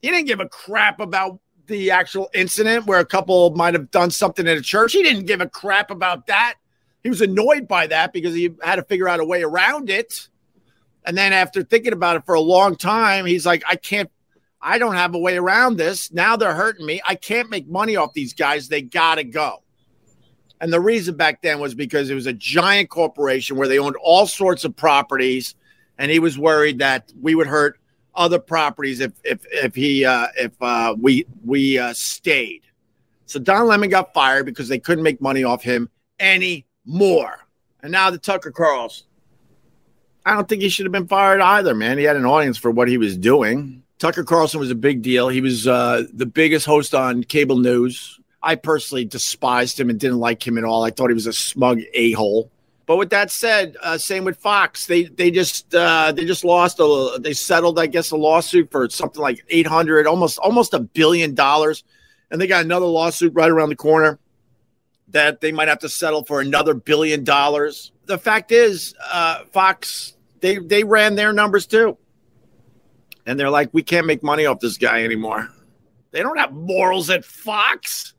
He 0.00 0.10
didn't 0.10 0.26
give 0.26 0.40
a 0.40 0.48
crap 0.48 0.98
about 1.00 1.40
the 1.66 1.90
actual 1.90 2.30
incident 2.34 2.86
where 2.86 3.00
a 3.00 3.04
couple 3.04 3.50
might 3.50 3.74
have 3.74 3.90
done 3.90 4.10
something 4.10 4.46
in 4.46 4.56
a 4.56 4.62
church. 4.62 4.92
He 4.92 5.02
didn't 5.02 5.26
give 5.26 5.40
a 5.40 5.48
crap 5.48 5.90
about 5.90 6.26
that. 6.28 6.54
He 7.08 7.10
was 7.10 7.22
annoyed 7.22 7.66
by 7.66 7.86
that 7.86 8.12
because 8.12 8.34
he 8.34 8.50
had 8.62 8.76
to 8.76 8.82
figure 8.82 9.08
out 9.08 9.18
a 9.18 9.24
way 9.24 9.42
around 9.42 9.88
it. 9.88 10.28
And 11.06 11.16
then 11.16 11.32
after 11.32 11.62
thinking 11.62 11.94
about 11.94 12.16
it 12.16 12.26
for 12.26 12.34
a 12.34 12.40
long 12.40 12.76
time, 12.76 13.24
he's 13.24 13.46
like, 13.46 13.62
I 13.66 13.76
can't, 13.76 14.10
I 14.60 14.76
don't 14.76 14.94
have 14.94 15.14
a 15.14 15.18
way 15.18 15.38
around 15.38 15.78
this. 15.78 16.12
Now 16.12 16.36
they're 16.36 16.52
hurting 16.52 16.84
me. 16.84 17.00
I 17.08 17.14
can't 17.14 17.48
make 17.48 17.66
money 17.66 17.96
off 17.96 18.12
these 18.12 18.34
guys. 18.34 18.68
They 18.68 18.82
got 18.82 19.14
to 19.14 19.24
go. 19.24 19.62
And 20.60 20.70
the 20.70 20.82
reason 20.82 21.16
back 21.16 21.40
then 21.40 21.60
was 21.60 21.74
because 21.74 22.10
it 22.10 22.14
was 22.14 22.26
a 22.26 22.34
giant 22.34 22.90
corporation 22.90 23.56
where 23.56 23.68
they 23.68 23.78
owned 23.78 23.96
all 24.02 24.26
sorts 24.26 24.66
of 24.66 24.76
properties. 24.76 25.54
And 25.96 26.10
he 26.10 26.18
was 26.18 26.38
worried 26.38 26.80
that 26.80 27.10
we 27.18 27.34
would 27.34 27.46
hurt 27.46 27.80
other 28.14 28.38
properties 28.38 29.00
if 29.00 29.12
if 29.24 29.46
if 29.50 29.74
he 29.74 30.04
uh, 30.04 30.26
if 30.36 30.52
uh, 30.60 30.94
we 31.00 31.24
we 31.42 31.78
uh, 31.78 31.94
stayed. 31.94 32.64
So 33.24 33.40
Don 33.40 33.66
Lemon 33.66 33.88
got 33.88 34.12
fired 34.12 34.44
because 34.44 34.68
they 34.68 34.78
couldn't 34.78 35.04
make 35.04 35.22
money 35.22 35.42
off 35.42 35.62
him 35.62 35.88
anymore. 36.88 37.46
And 37.82 37.92
now 37.92 38.10
the 38.10 38.18
Tucker 38.18 38.50
Carlson. 38.50 39.06
I 40.26 40.34
don't 40.34 40.48
think 40.48 40.62
he 40.62 40.68
should 40.68 40.84
have 40.84 40.92
been 40.92 41.06
fired 41.06 41.40
either, 41.40 41.74
man. 41.74 41.96
He 41.96 42.04
had 42.04 42.16
an 42.16 42.26
audience 42.26 42.58
for 42.58 42.70
what 42.70 42.88
he 42.88 42.98
was 42.98 43.16
doing. 43.16 43.82
Tucker 43.98 44.24
Carlson 44.24 44.60
was 44.60 44.70
a 44.70 44.74
big 44.74 45.00
deal. 45.00 45.28
He 45.28 45.40
was 45.40 45.66
uh, 45.66 46.04
the 46.12 46.26
biggest 46.26 46.66
host 46.66 46.94
on 46.94 47.24
cable 47.24 47.56
news. 47.56 48.20
I 48.42 48.54
personally 48.54 49.04
despised 49.04 49.80
him 49.80 49.90
and 49.90 49.98
didn't 49.98 50.18
like 50.18 50.46
him 50.46 50.58
at 50.58 50.64
all. 50.64 50.84
I 50.84 50.90
thought 50.90 51.08
he 51.08 51.14
was 51.14 51.26
a 51.26 51.32
smug 51.32 51.80
a 51.94 52.12
hole. 52.12 52.50
But 52.86 52.96
with 52.96 53.10
that 53.10 53.30
said, 53.30 53.76
uh, 53.82 53.98
same 53.98 54.24
with 54.24 54.38
Fox. 54.38 54.86
They 54.86 55.04
they 55.04 55.30
just 55.30 55.74
uh, 55.74 56.12
they 56.12 56.24
just 56.24 56.44
lost 56.44 56.78
a 56.78 57.18
they 57.20 57.34
settled 57.34 57.78
I 57.78 57.86
guess 57.86 58.12
a 58.12 58.16
lawsuit 58.16 58.70
for 58.70 58.88
something 58.88 59.20
like 59.20 59.44
eight 59.48 59.66
hundred 59.66 60.06
almost 60.06 60.38
almost 60.38 60.72
a 60.72 60.80
billion 60.80 61.34
dollars, 61.34 61.84
and 62.30 62.40
they 62.40 62.46
got 62.46 62.64
another 62.64 62.86
lawsuit 62.86 63.34
right 63.34 63.50
around 63.50 63.70
the 63.70 63.76
corner 63.76 64.18
that 65.10 65.40
they 65.40 65.52
might 65.52 65.68
have 65.68 65.80
to 65.80 65.88
settle 65.88 66.24
for 66.24 66.40
another 66.40 66.74
billion 66.74 67.24
dollars. 67.24 67.92
The 68.06 68.18
fact 68.18 68.52
is, 68.52 68.94
uh, 69.10 69.44
Fox 69.52 70.14
they 70.40 70.58
they 70.58 70.84
ran 70.84 71.14
their 71.14 71.32
numbers 71.32 71.66
too, 71.66 71.98
and 73.26 73.38
they're 73.38 73.50
like, 73.50 73.70
we 73.72 73.82
can't 73.82 74.06
make 74.06 74.22
money 74.22 74.46
off 74.46 74.60
this 74.60 74.76
guy 74.76 75.04
anymore. 75.04 75.48
They 76.10 76.20
don't 76.20 76.38
have 76.38 76.52
morals 76.52 77.10
at 77.10 77.24
Fox. 77.24 78.14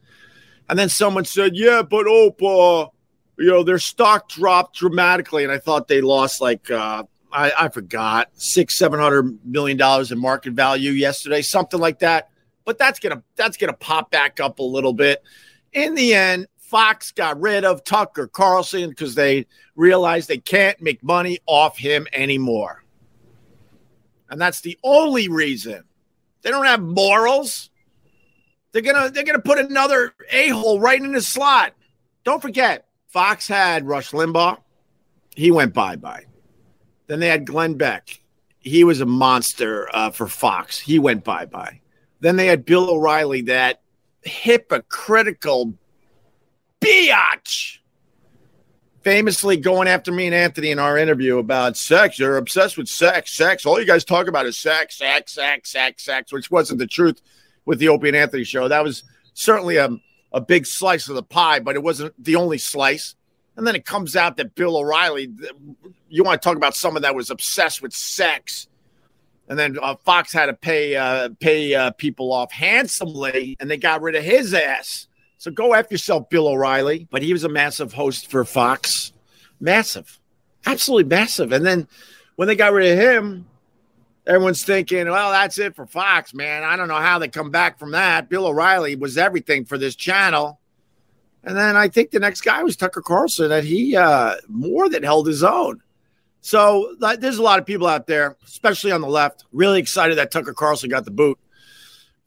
And 0.69 0.77
then 0.77 0.89
someone 0.89 1.25
said, 1.25 1.55
yeah, 1.55 1.81
but 1.81 2.05
Oprah 2.05 2.91
you 3.39 3.48
know, 3.48 3.63
their 3.63 3.79
stock 3.79 4.27
dropped 4.27 4.75
dramatically, 4.77 5.43
and 5.43 5.51
I 5.51 5.58
thought 5.58 5.88
they 5.88 6.01
lost 6.01 6.41
like 6.41 6.69
uh, 6.69 7.03
I, 7.31 7.51
I 7.58 7.69
forgot 7.69 8.29
six, 8.34 8.77
seven 8.77 9.00
hundred 9.00 9.39
million 9.46 9.77
dollars 9.77 10.12
in 10.12 10.19
market 10.19 10.53
value 10.53 10.91
yesterday, 10.91 11.41
something 11.41 11.79
like 11.79 12.00
that. 12.00 12.29
But 12.65 12.77
that's 12.77 13.00
gonna 13.00 13.24
that's 13.36 13.55
gonna 13.55 13.74
pop 13.74 14.12
back 14.12 14.41
up 14.41 14.60
a 14.60 14.63
little 14.63 14.93
bit. 14.93 15.24
In 15.72 15.96
the 15.96 16.13
end, 16.13 16.48
Fox 16.70 17.12
got 17.12 17.42
rid 17.42 17.66
of 17.66 17.84
Tucker 17.84 18.28
Carlson 18.28 18.90
because 18.90 19.16
they 19.16 19.48
realized 19.76 20.28
they 20.28 20.38
can't 20.38 20.80
make 20.80 21.02
money 21.02 21.40
off 21.48 21.80
him 21.80 22.06
anymore. 22.14 22.84
And 24.30 24.40
that's 24.40 24.62
the 24.62 24.78
only 24.84 25.30
reason. 25.30 25.84
They 26.44 26.52
don't 26.52 26.68
have 26.68 26.82
morals. 26.82 27.72
They're 28.72 28.84
gonna 28.84 29.10
they're 29.10 29.24
gonna 29.24 29.40
put 29.40 29.58
another 29.58 30.14
a-hole 30.32 30.80
right 30.80 31.02
in 31.02 31.12
the 31.12 31.22
slot. 31.24 31.74
Don't 32.24 32.40
forget, 32.42 32.88
Fox 33.08 33.48
had 33.48 33.88
Rush 33.88 34.12
Limbaugh. 34.12 34.60
He 35.36 35.50
went 35.50 35.74
bye 35.74 35.96
bye. 35.96 36.26
Then 37.08 37.20
they 37.20 37.30
had 37.30 37.48
Glenn 37.48 37.74
Beck. 37.74 38.22
He 38.60 38.84
was 38.84 39.02
a 39.02 39.08
monster 39.08 39.90
uh, 39.92 40.12
for 40.12 40.28
Fox. 40.28 40.78
He 40.78 41.00
went 41.00 41.24
bye 41.24 41.48
bye. 41.48 41.82
Then 42.20 42.36
they 42.36 42.46
had 42.46 42.64
Bill 42.64 42.92
O'Reilly, 42.92 43.42
that 43.44 43.82
hypocritical 44.22 45.74
biatch, 46.81 47.79
famously 49.01 49.57
going 49.57 49.88
after 49.88 50.12
me 50.12 50.25
and 50.25 50.36
Anthony 50.36 50.71
in 50.71 50.79
our 50.79 50.98
interview 50.98 51.38
about 51.38 51.77
sex. 51.77 52.19
You're 52.19 52.38
obsessed 52.38 52.77
with 52.77 52.88
sex, 52.88 53.33
sex. 53.36 53.65
All 53.65 53.79
you 53.79 53.86
guys 53.86 54.05
talk 54.05 54.27
about 54.27 54.45
is 54.45 54.57
sex, 54.57 54.98
sex, 54.98 55.33
sex, 55.33 55.71
sex, 55.71 56.03
sex, 56.03 56.31
which 56.31 56.51
wasn't 56.51 56.79
the 56.79 56.88
truth 56.88 57.21
with 57.65 57.79
the 57.79 57.89
Opie 57.89 58.09
and 58.09 58.17
Anthony 58.17 58.43
show. 58.43 58.67
That 58.67 58.83
was 58.83 59.03
certainly 59.33 59.77
a 59.77 59.89
a 60.31 60.41
big 60.41 60.65
slice 60.65 61.09
of 61.09 61.15
the 61.15 61.24
pie, 61.24 61.59
but 61.59 61.75
it 61.75 61.83
wasn't 61.83 62.13
the 62.24 62.36
only 62.36 62.57
slice. 62.57 63.15
And 63.55 63.65
then 63.67 63.75
it 63.75 63.86
comes 63.86 64.15
out 64.15 64.38
that 64.38 64.55
Bill 64.55 64.77
O'Reilly, 64.77 65.29
you 66.07 66.24
want 66.24 66.41
to 66.41 66.48
talk 66.48 66.55
about 66.55 66.75
someone 66.75 67.01
that 67.01 67.15
was 67.15 67.29
obsessed 67.29 67.81
with 67.81 67.93
sex. 67.93 68.67
And 69.50 69.57
then 69.57 69.77
uh, 69.81 69.95
Fox 69.95 70.31
had 70.31 70.45
to 70.45 70.53
pay 70.53 70.95
uh, 70.95 71.29
pay 71.39 71.74
uh, 71.74 71.91
people 71.91 72.31
off 72.31 72.51
handsomely, 72.51 73.57
and 73.59 73.69
they 73.69 73.77
got 73.77 74.01
rid 74.01 74.15
of 74.15 74.24
his 74.24 74.53
ass. 74.53 75.07
So 75.39 75.51
go 75.51 75.74
after 75.74 75.93
yourself, 75.93 76.29
Bill 76.29 76.48
O'Reilly. 76.50 77.08
But 77.10 77.24
he 77.24 77.34
was 77.34 77.46
a 77.46 77.50
massive 77.50 77.93
host 77.93 78.29
for 78.29 78.46
Fox, 78.46 79.13
massive, 79.60 80.19
absolutely 80.65 81.10
massive. 81.10 81.51
And 81.53 81.65
then 81.65 81.88
when 82.36 82.48
they 82.48 82.55
got 82.55 82.74
rid 82.74 82.91
of 82.91 83.00
him, 83.00 83.48
everyone's 84.27 84.63
thinking, 84.63 85.10
well, 85.10 85.31
that's 85.31 85.58
it 85.58 85.75
for 85.75 85.88
Fox, 85.88 86.34
man. 86.34 86.63
I 86.63 86.75
don't 86.75 86.89
know 86.89 86.96
how 86.96 87.19
they 87.19 87.29
come 87.29 87.51
back 87.51 87.79
from 87.79 87.91
that. 87.91 88.29
Bill 88.29 88.48
O'Reilly 88.48 88.98
was 88.98 89.17
everything 89.17 89.63
for 89.63 89.77
this 89.77 89.96
channel. 89.96 90.60
And 91.43 91.55
then 91.55 91.77
I 91.77 91.88
think 91.88 92.12
the 92.12 92.19
next 92.19 92.41
guy 92.41 92.62
was 92.62 92.75
Tucker 92.75 93.01
Carlson, 93.01 93.50
and 93.51 93.65
he 93.65 93.96
uh, 93.96 94.36
more 94.50 94.89
than 94.89 95.03
held 95.03 95.25
his 95.25 95.41
own. 95.41 95.81
So 96.41 96.96
there's 97.00 97.38
a 97.38 97.43
lot 97.43 97.60
of 97.60 97.65
people 97.65 97.88
out 97.88 98.08
there, 98.08 98.36
especially 98.46 98.91
on 98.91 99.00
the 99.00 99.08
left, 99.08 99.46
really 99.53 99.79
excited 99.79 100.17
that 100.17 100.31
Tucker 100.31 100.53
Carlson 100.53 100.89
got 100.89 101.05
the 101.05 101.12
boot. 101.12 101.39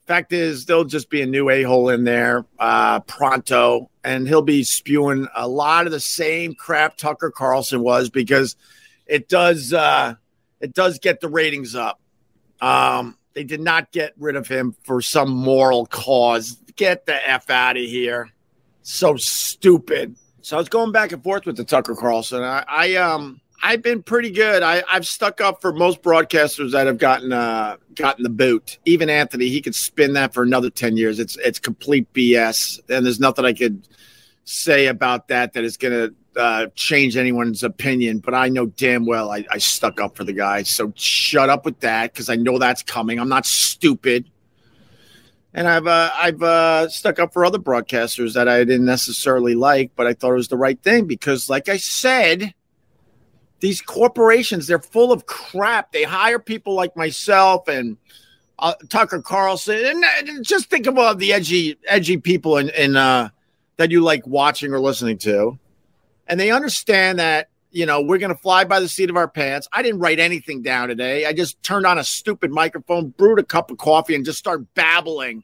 Fact 0.05 0.33
is, 0.33 0.65
there'll 0.65 0.83
just 0.83 1.09
be 1.09 1.21
a 1.21 1.25
new 1.25 1.49
a 1.49 1.63
hole 1.63 1.89
in 1.89 2.03
there 2.03 2.45
uh, 2.59 2.99
pronto, 3.01 3.89
and 4.03 4.27
he'll 4.27 4.41
be 4.41 4.63
spewing 4.63 5.27
a 5.33 5.47
lot 5.47 5.85
of 5.85 5.93
the 5.93 5.99
same 5.99 6.55
crap 6.55 6.97
Tucker 6.97 7.31
Carlson 7.31 7.81
was 7.81 8.09
because 8.09 8.57
it 9.05 9.29
does. 9.29 9.71
Uh, 9.71 10.15
it 10.59 10.73
does 10.73 10.99
get 10.99 11.21
the 11.21 11.29
ratings 11.29 11.75
up. 11.75 12.01
Um, 12.61 13.17
they 13.33 13.43
did 13.43 13.61
not 13.61 13.91
get 13.91 14.13
rid 14.17 14.35
of 14.35 14.47
him 14.47 14.75
for 14.83 15.01
some 15.01 15.29
moral 15.29 15.85
cause. 15.85 16.57
Get 16.75 17.05
the 17.05 17.29
F 17.29 17.49
out 17.49 17.77
of 17.77 17.83
here. 17.83 18.29
So 18.81 19.15
stupid. 19.15 20.15
So 20.41 20.57
I 20.57 20.59
was 20.59 20.69
going 20.69 20.91
back 20.91 21.13
and 21.13 21.23
forth 21.23 21.45
with 21.45 21.55
the 21.55 21.63
Tucker 21.63 21.95
Carlson. 21.95 22.43
I, 22.43 22.65
I 22.67 22.95
um 22.95 23.39
I've 23.65 23.81
been 23.81 24.03
pretty 24.03 24.29
good. 24.29 24.61
I, 24.61 24.83
I've 24.91 25.07
stuck 25.07 25.39
up 25.39 25.61
for 25.61 25.71
most 25.71 26.01
broadcasters 26.01 26.73
that 26.73 26.85
have 26.85 26.97
gotten 26.97 27.31
uh 27.31 27.77
gotten 27.95 28.23
the 28.23 28.29
boot. 28.29 28.77
Even 28.83 29.09
Anthony, 29.09 29.47
he 29.47 29.61
could 29.61 29.73
spin 29.73 30.13
that 30.13 30.33
for 30.33 30.43
another 30.43 30.69
10 30.69 30.97
years. 30.97 31.17
It's 31.17 31.37
it's 31.37 31.59
complete 31.59 32.11
BS. 32.13 32.79
And 32.89 33.05
there's 33.05 33.21
nothing 33.21 33.45
I 33.45 33.53
could 33.53 33.87
say 34.43 34.87
about 34.87 35.29
that 35.29 35.53
that 35.53 35.63
is 35.63 35.77
gonna 35.77 36.09
uh, 36.35 36.67
change 36.75 37.15
anyone's 37.15 37.63
opinion, 37.63 38.19
but 38.19 38.33
I 38.33 38.49
know 38.49 38.65
damn 38.65 39.05
well 39.05 39.31
I, 39.31 39.45
I 39.49 39.59
stuck 39.59 40.01
up 40.01 40.17
for 40.17 40.25
the 40.25 40.33
guy. 40.33 40.63
So 40.63 40.91
shut 40.95 41.49
up 41.49 41.63
with 41.63 41.79
that 41.79 42.11
because 42.11 42.29
I 42.29 42.35
know 42.35 42.59
that's 42.59 42.83
coming. 42.83 43.17
I'm 43.17 43.29
not 43.29 43.45
stupid. 43.45 44.29
And 45.53 45.69
I've 45.69 45.87
uh, 45.87 46.09
I've 46.13 46.43
uh, 46.43 46.89
stuck 46.89 47.17
up 47.17 47.31
for 47.31 47.45
other 47.45 47.59
broadcasters 47.59 48.33
that 48.33 48.49
I 48.49 48.59
didn't 48.65 48.85
necessarily 48.85 49.55
like, 49.55 49.91
but 49.95 50.05
I 50.05 50.13
thought 50.13 50.31
it 50.31 50.35
was 50.35 50.47
the 50.49 50.57
right 50.57 50.81
thing 50.81 51.05
because, 51.05 51.47
like 51.47 51.69
I 51.69 51.77
said, 51.77 52.53
these 53.63 53.81
corporations 53.81 54.67
they're 54.67 54.77
full 54.77 55.11
of 55.11 55.25
crap. 55.25 55.91
They 55.91 56.03
hire 56.03 56.37
people 56.37 56.75
like 56.75 56.95
myself 56.97 57.67
and 57.67 57.97
uh, 58.59 58.73
Tucker 58.89 59.21
Carlson, 59.21 60.03
and 60.19 60.45
just 60.45 60.69
think 60.69 60.85
about 60.85 61.17
the 61.17 61.33
edgy 61.33 61.77
edgy 61.87 62.17
people 62.17 62.57
in, 62.57 62.69
in 62.69 62.95
uh, 62.95 63.29
that 63.77 63.89
you 63.89 64.01
like 64.01 64.27
watching 64.27 64.73
or 64.73 64.79
listening 64.79 65.17
to 65.19 65.57
and 66.27 66.39
they 66.39 66.51
understand 66.51 67.19
that 67.19 67.49
you 67.71 67.85
know 67.85 68.01
we're 68.01 68.17
going 68.17 68.33
to 68.33 68.41
fly 68.41 68.63
by 68.63 68.79
the 68.79 68.87
seat 68.87 69.09
of 69.09 69.17
our 69.17 69.27
pants. 69.27 69.67
I 69.71 69.81
didn't 69.81 69.99
write 69.99 70.19
anything 70.19 70.61
down 70.61 70.87
today. 70.89 71.25
I 71.25 71.31
just 71.33 71.61
turned 71.63 71.85
on 71.85 71.97
a 71.97 72.03
stupid 72.03 72.51
microphone, 72.51 73.09
brewed 73.09 73.39
a 73.39 73.43
cup 73.43 73.71
of 73.71 73.77
coffee, 73.77 74.15
and 74.15 74.25
just 74.25 74.39
start 74.39 74.73
babbling. 74.73 75.43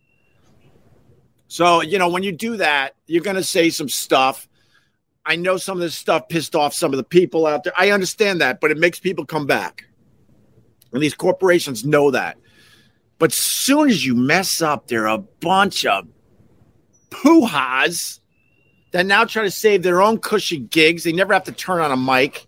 So 1.48 1.82
you 1.82 1.98
know 2.00 2.10
when 2.10 2.24
you 2.24 2.32
do 2.32 2.58
that, 2.58 2.96
you're 3.08 3.24
going 3.24 3.36
to 3.36 3.44
say 3.44 3.70
some 3.70 3.88
stuff. 3.88 4.49
I 5.30 5.36
know 5.36 5.58
some 5.58 5.78
of 5.78 5.82
this 5.82 5.94
stuff 5.94 6.28
pissed 6.28 6.56
off 6.56 6.74
some 6.74 6.92
of 6.92 6.98
the 6.98 7.04
people 7.04 7.46
out 7.46 7.64
there. 7.64 7.74
I 7.78 7.92
understand 7.92 8.42
that, 8.42 8.60
but 8.60 8.72
it 8.72 8.80
makes 8.80 9.00
people 9.00 9.28
come 9.28 9.46
back. 9.46 9.86
And 10.92 11.04
these 11.04 11.14
corporations 11.14 11.86
know 11.86 12.10
that. 12.10 12.38
But 13.20 13.32
soon 13.32 13.90
as 13.90 14.04
you 14.04 14.16
mess 14.16 14.60
up, 14.60 14.88
there 14.88 15.08
are 15.08 15.20
a 15.20 15.24
bunch 15.40 15.86
of 15.86 16.08
poo-has 17.12 18.22
that 18.92 19.06
now 19.06 19.24
try 19.24 19.44
to 19.44 19.52
save 19.52 19.84
their 19.84 20.02
own 20.02 20.18
cushy 20.18 20.58
gigs. 20.58 21.04
They 21.04 21.12
never 21.12 21.32
have 21.34 21.44
to 21.44 21.52
turn 21.52 21.80
on 21.80 21.92
a 21.92 21.98
mic. 21.98 22.48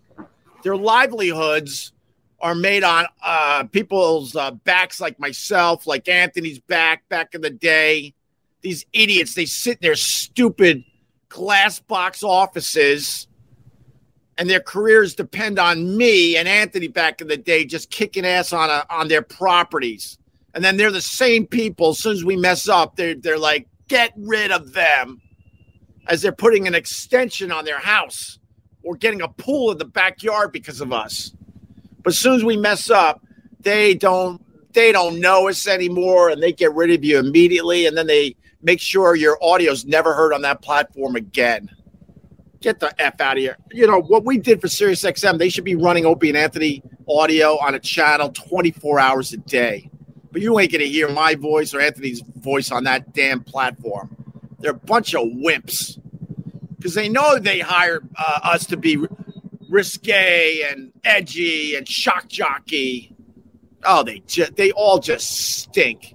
Their 0.64 0.76
livelihoods 0.76 1.92
are 2.40 2.56
made 2.56 2.82
on 2.82 3.06
uh, 3.22 3.62
people's 3.70 4.34
uh, 4.34 4.50
backs, 4.50 5.00
like 5.00 5.20
myself, 5.20 5.86
like 5.86 6.08
Anthony's 6.08 6.58
back 6.58 7.08
back 7.08 7.36
in 7.36 7.42
the 7.42 7.50
day. 7.50 8.12
These 8.60 8.86
idiots, 8.92 9.36
they 9.36 9.46
sit 9.46 9.74
in 9.74 9.82
their 9.82 9.94
stupid 9.94 10.82
glass 11.32 11.80
box 11.80 12.22
offices, 12.22 13.26
and 14.38 14.48
their 14.48 14.60
careers 14.60 15.14
depend 15.14 15.58
on 15.58 15.96
me 15.96 16.36
and 16.36 16.46
Anthony 16.46 16.88
back 16.88 17.20
in 17.20 17.28
the 17.28 17.36
day, 17.36 17.64
just 17.64 17.90
kicking 17.90 18.26
ass 18.26 18.52
on 18.52 18.70
a, 18.70 18.84
on 18.90 19.08
their 19.08 19.22
properties. 19.22 20.18
And 20.54 20.62
then 20.62 20.76
they're 20.76 20.92
the 20.92 21.00
same 21.00 21.46
people. 21.46 21.90
As 21.90 21.98
soon 21.98 22.12
as 22.12 22.24
we 22.24 22.36
mess 22.36 22.68
up, 22.68 22.96
they're 22.96 23.14
they're 23.14 23.38
like, 23.38 23.66
get 23.88 24.12
rid 24.16 24.52
of 24.52 24.74
them 24.74 25.20
as 26.06 26.20
they're 26.20 26.32
putting 26.32 26.66
an 26.66 26.74
extension 26.74 27.50
on 27.50 27.64
their 27.64 27.78
house 27.78 28.38
or 28.82 28.96
getting 28.96 29.22
a 29.22 29.28
pool 29.28 29.70
in 29.72 29.78
the 29.78 29.84
backyard 29.84 30.52
because 30.52 30.80
of 30.80 30.92
us. 30.92 31.32
But 32.02 32.12
as 32.12 32.18
soon 32.18 32.34
as 32.34 32.44
we 32.44 32.56
mess 32.56 32.90
up, 32.90 33.24
they 33.60 33.94
don't 33.94 34.44
they 34.72 34.92
don't 34.92 35.20
know 35.20 35.48
us 35.48 35.66
anymore 35.66 36.30
and 36.30 36.42
they 36.42 36.52
get 36.52 36.74
rid 36.74 36.90
of 36.90 37.04
you 37.04 37.18
immediately 37.18 37.86
and 37.86 37.96
then 37.96 38.06
they 38.06 38.36
make 38.62 38.80
sure 38.80 39.14
your 39.14 39.38
audio's 39.42 39.84
never 39.84 40.14
heard 40.14 40.32
on 40.32 40.42
that 40.42 40.62
platform 40.62 41.16
again. 41.16 41.70
Get 42.60 42.78
the 42.78 42.94
F 43.00 43.20
out 43.20 43.36
of 43.36 43.42
here. 43.42 43.56
You 43.72 43.86
know, 43.86 44.00
what 44.00 44.24
we 44.24 44.38
did 44.38 44.60
for 44.60 44.68
SiriusXM, 44.68 45.38
they 45.38 45.48
should 45.48 45.64
be 45.64 45.74
running 45.74 46.06
Opie 46.06 46.28
and 46.28 46.38
Anthony 46.38 46.82
audio 47.08 47.58
on 47.58 47.74
a 47.74 47.80
channel 47.80 48.30
24 48.30 49.00
hours 49.00 49.32
a 49.32 49.38
day. 49.38 49.90
But 50.30 50.42
you 50.42 50.58
ain't 50.58 50.72
gonna 50.72 50.84
hear 50.84 51.10
my 51.10 51.34
voice 51.34 51.74
or 51.74 51.80
Anthony's 51.80 52.22
voice 52.36 52.70
on 52.70 52.84
that 52.84 53.12
damn 53.12 53.42
platform. 53.42 54.16
They're 54.60 54.70
a 54.70 54.74
bunch 54.74 55.14
of 55.14 55.24
wimps 55.24 55.98
because 56.76 56.94
they 56.94 57.08
know 57.08 57.38
they 57.38 57.58
hire 57.58 58.00
uh, 58.16 58.40
us 58.44 58.64
to 58.66 58.76
be 58.76 59.04
risque 59.68 60.62
and 60.62 60.92
edgy 61.04 61.74
and 61.74 61.88
shock 61.88 62.28
jockey. 62.28 63.14
Oh, 63.84 64.02
they 64.02 64.22
they 64.56 64.72
all 64.72 64.98
just 64.98 65.30
stink. 65.30 66.14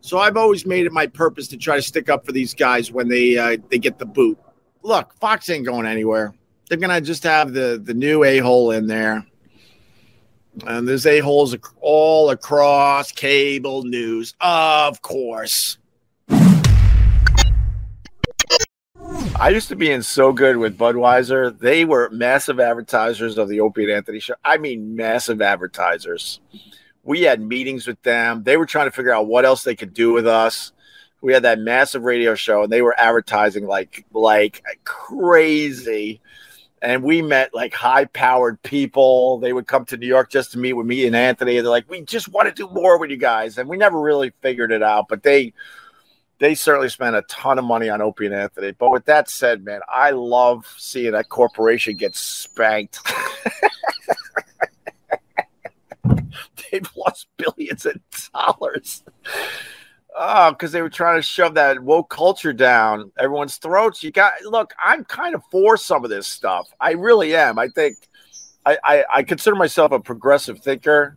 So 0.00 0.18
I've 0.18 0.36
always 0.36 0.66
made 0.66 0.84
it 0.84 0.92
my 0.92 1.06
purpose 1.06 1.48
to 1.48 1.56
try 1.56 1.76
to 1.76 1.82
stick 1.82 2.10
up 2.10 2.26
for 2.26 2.32
these 2.32 2.52
guys 2.52 2.92
when 2.92 3.08
they 3.08 3.38
uh, 3.38 3.56
they 3.70 3.78
get 3.78 3.98
the 3.98 4.04
boot. 4.04 4.38
Look, 4.82 5.14
Fox 5.14 5.48
ain't 5.48 5.64
going 5.64 5.86
anywhere. 5.86 6.34
They're 6.68 6.76
gonna 6.76 7.00
just 7.00 7.22
have 7.22 7.52
the 7.52 7.80
the 7.82 7.94
new 7.94 8.22
a 8.22 8.38
hole 8.38 8.70
in 8.70 8.86
there, 8.86 9.26
and 10.66 10.86
there's 10.86 11.06
a 11.06 11.20
holes 11.20 11.56
all 11.80 12.30
across 12.30 13.12
cable 13.12 13.84
news, 13.84 14.34
of 14.40 15.00
course. 15.00 15.78
I 19.36 19.48
used 19.48 19.68
to 19.68 19.76
be 19.76 19.90
in 19.90 20.02
so 20.02 20.32
good 20.32 20.58
with 20.58 20.78
Budweiser. 20.78 21.58
They 21.58 21.84
were 21.84 22.08
massive 22.10 22.60
advertisers 22.60 23.36
of 23.36 23.48
the 23.48 23.60
Opie 23.60 23.84
and 23.84 23.92
Anthony 23.92 24.20
show. 24.20 24.34
I 24.44 24.58
mean, 24.58 24.94
massive 24.94 25.42
advertisers 25.42 26.40
we 27.04 27.22
had 27.22 27.40
meetings 27.40 27.86
with 27.86 28.02
them. 28.02 28.42
They 28.42 28.56
were 28.56 28.66
trying 28.66 28.86
to 28.86 28.90
figure 28.90 29.12
out 29.12 29.26
what 29.26 29.44
else 29.44 29.62
they 29.62 29.76
could 29.76 29.94
do 29.94 30.12
with 30.12 30.26
us. 30.26 30.72
We 31.20 31.32
had 31.32 31.44
that 31.44 31.58
massive 31.58 32.02
radio 32.02 32.34
show, 32.34 32.62
and 32.62 32.72
they 32.72 32.82
were 32.82 32.98
advertising 32.98 33.66
like 33.66 34.04
like 34.12 34.62
crazy. 34.84 36.20
And 36.82 37.02
we 37.02 37.22
met 37.22 37.54
like 37.54 37.72
high 37.72 38.04
powered 38.04 38.62
people. 38.62 39.38
They 39.38 39.54
would 39.54 39.66
come 39.66 39.86
to 39.86 39.96
New 39.96 40.06
York 40.06 40.30
just 40.30 40.52
to 40.52 40.58
meet 40.58 40.74
with 40.74 40.86
me 40.86 41.06
and 41.06 41.16
Anthony. 41.16 41.56
And 41.56 41.64
They're 41.64 41.70
like, 41.70 41.88
we 41.88 42.02
just 42.02 42.28
want 42.28 42.48
to 42.48 42.54
do 42.54 42.68
more 42.74 42.98
with 42.98 43.10
you 43.10 43.16
guys, 43.16 43.56
and 43.56 43.68
we 43.68 43.78
never 43.78 43.98
really 43.98 44.32
figured 44.42 44.70
it 44.70 44.82
out. 44.82 45.06
But 45.08 45.22
they 45.22 45.54
they 46.38 46.54
certainly 46.54 46.88
spent 46.88 47.16
a 47.16 47.22
ton 47.22 47.58
of 47.58 47.64
money 47.64 47.88
on 47.88 48.02
Opie 48.02 48.26
and 48.26 48.34
Anthony. 48.34 48.72
But 48.72 48.90
with 48.90 49.04
that 49.06 49.30
said, 49.30 49.64
man, 49.64 49.80
I 49.88 50.10
love 50.10 50.66
seeing 50.78 51.12
that 51.12 51.28
corporation 51.28 51.96
get 51.96 52.16
spanked. 52.16 52.98
they've 56.72 56.88
lost 56.96 57.28
billions 57.36 57.86
of 57.86 57.96
dollars. 58.32 59.02
Oh, 60.16 60.50
because 60.50 60.70
they 60.70 60.80
were 60.80 60.90
trying 60.90 61.18
to 61.18 61.22
shove 61.22 61.54
that 61.54 61.82
woke 61.82 62.08
culture 62.08 62.52
down 62.52 63.10
everyone's 63.18 63.56
throats. 63.56 64.02
You 64.02 64.12
got 64.12 64.32
look, 64.44 64.72
I'm 64.82 65.04
kind 65.04 65.34
of 65.34 65.42
for 65.50 65.76
some 65.76 66.04
of 66.04 66.10
this 66.10 66.28
stuff. 66.28 66.68
I 66.80 66.92
really 66.92 67.34
am. 67.34 67.58
I 67.58 67.68
think 67.68 67.96
I, 68.64 68.78
I, 68.84 69.04
I 69.12 69.22
consider 69.24 69.56
myself 69.56 69.92
a 69.92 70.00
progressive 70.00 70.60
thinker. 70.60 71.16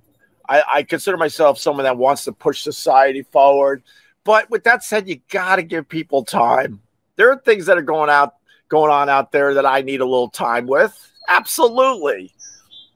I, 0.49 0.63
I 0.75 0.83
consider 0.83 1.17
myself 1.17 1.59
someone 1.59 1.83
that 1.83 1.97
wants 1.97 2.23
to 2.23 2.31
push 2.31 2.63
society 2.63 3.21
forward. 3.31 3.83
But 4.23 4.49
with 4.49 4.63
that 4.63 4.83
said, 4.83 5.07
you 5.07 5.21
gotta 5.29 5.63
give 5.63 5.87
people 5.87 6.23
time. 6.23 6.81
There 7.17 7.31
are 7.31 7.37
things 7.37 7.67
that 7.67 7.77
are 7.77 7.83
going 7.83 8.09
out 8.09 8.33
going 8.67 8.91
on 8.91 9.09
out 9.09 9.31
there 9.31 9.53
that 9.53 9.65
I 9.65 9.81
need 9.81 10.01
a 10.01 10.05
little 10.05 10.29
time 10.29 10.65
with. 10.65 10.97
Absolutely 11.29 12.33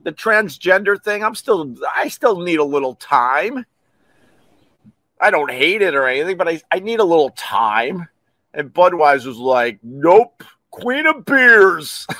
the 0.03 0.11
transgender 0.11 1.01
thing, 1.01 1.23
I'm 1.23 1.35
still 1.35 1.75
I 1.95 2.07
still 2.07 2.39
need 2.41 2.59
a 2.59 2.63
little 2.63 2.95
time. 2.95 3.65
I 5.19 5.29
don't 5.29 5.51
hate 5.51 5.81
it 5.81 5.93
or 5.93 6.07
anything, 6.07 6.37
but 6.37 6.47
I, 6.47 6.61
I 6.71 6.79
need 6.79 6.99
a 6.99 7.03
little 7.03 7.29
time. 7.31 8.07
And 8.53 8.73
Budweiser's 8.73 9.37
like, 9.37 9.79
nope, 9.83 10.43
Queen 10.71 11.05
of 11.05 11.23
Beers. 11.25 12.07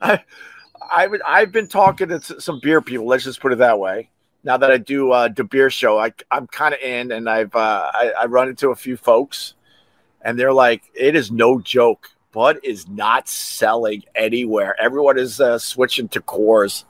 I, 0.00 0.22
I 0.80 1.08
I've 1.26 1.52
been 1.52 1.68
talking 1.68 2.08
to 2.08 2.20
some 2.40 2.60
beer 2.60 2.82
people. 2.82 3.06
Let's 3.06 3.24
just 3.24 3.40
put 3.40 3.52
it 3.52 3.58
that 3.58 3.78
way. 3.78 4.10
Now 4.42 4.56
that 4.56 4.70
I 4.70 4.78
do 4.78 5.12
uh, 5.12 5.28
the 5.28 5.44
beer 5.44 5.70
show, 5.70 5.98
I, 5.98 6.12
I'm 6.30 6.46
kind 6.46 6.74
of 6.74 6.80
in, 6.80 7.12
and 7.12 7.28
I've 7.28 7.54
uh, 7.54 7.90
I, 7.92 8.12
I 8.20 8.26
run 8.26 8.48
into 8.48 8.70
a 8.70 8.76
few 8.76 8.96
folks, 8.96 9.54
and 10.22 10.38
they're 10.38 10.52
like, 10.52 10.82
it 10.94 11.16
is 11.16 11.30
no 11.30 11.60
joke 11.60 12.10
Bud 12.36 12.58
is 12.62 12.86
not 12.86 13.30
selling 13.30 14.04
anywhere. 14.14 14.76
Everyone 14.78 15.18
is 15.18 15.40
uh, 15.40 15.58
switching 15.58 16.06
to 16.08 16.20
Coors. 16.20 16.84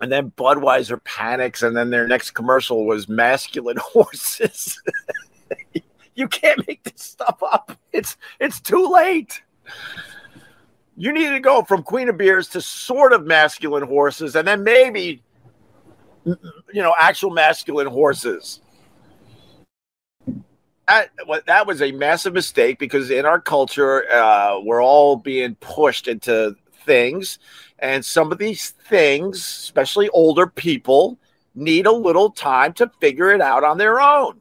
And 0.00 0.10
then 0.10 0.32
Budweiser 0.32 1.02
panics, 1.04 1.62
and 1.62 1.76
then 1.76 1.90
their 1.90 2.08
next 2.08 2.32
commercial 2.32 2.84
was 2.84 3.08
masculine 3.08 3.76
horses. 3.80 4.82
you 6.16 6.26
can't 6.26 6.66
make 6.66 6.82
this 6.82 7.00
stuff 7.00 7.40
up. 7.44 7.78
It's 7.92 8.16
it's 8.40 8.58
too 8.58 8.88
late. 8.88 9.40
You 10.96 11.12
need 11.12 11.28
to 11.28 11.38
go 11.38 11.62
from 11.62 11.84
Queen 11.84 12.08
of 12.08 12.16
Beers 12.16 12.48
to 12.48 12.60
sort 12.60 13.12
of 13.12 13.24
masculine 13.24 13.84
horses, 13.84 14.34
and 14.34 14.48
then 14.48 14.64
maybe 14.64 15.22
you 16.24 16.36
know 16.82 16.92
actual 17.00 17.30
masculine 17.30 17.86
horses 17.86 18.62
that 20.88 21.10
that 21.46 21.66
was 21.66 21.80
a 21.82 21.92
massive 21.92 22.34
mistake 22.34 22.78
because 22.78 23.10
in 23.10 23.24
our 23.24 23.40
culture, 23.40 24.10
uh, 24.12 24.58
we're 24.60 24.82
all 24.82 25.16
being 25.16 25.54
pushed 25.56 26.08
into 26.08 26.56
things, 26.84 27.38
and 27.78 28.04
some 28.04 28.32
of 28.32 28.38
these 28.38 28.70
things, 28.70 29.38
especially 29.38 30.08
older 30.10 30.46
people, 30.46 31.18
need 31.54 31.86
a 31.86 31.92
little 31.92 32.30
time 32.30 32.72
to 32.74 32.90
figure 33.00 33.30
it 33.30 33.40
out 33.40 33.64
on 33.64 33.78
their 33.78 34.00
own. 34.00 34.40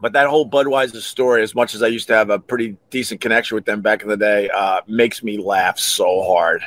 But 0.00 0.14
that 0.14 0.28
whole 0.28 0.48
Budweiser 0.48 1.02
story, 1.02 1.42
as 1.42 1.54
much 1.54 1.74
as 1.74 1.82
I 1.82 1.88
used 1.88 2.08
to 2.08 2.14
have 2.14 2.30
a 2.30 2.38
pretty 2.38 2.76
decent 2.88 3.20
connection 3.20 3.56
with 3.56 3.66
them 3.66 3.82
back 3.82 4.02
in 4.02 4.08
the 4.08 4.16
day, 4.16 4.48
uh, 4.48 4.80
makes 4.86 5.22
me 5.22 5.36
laugh 5.36 5.78
so 5.78 6.22
hard 6.22 6.62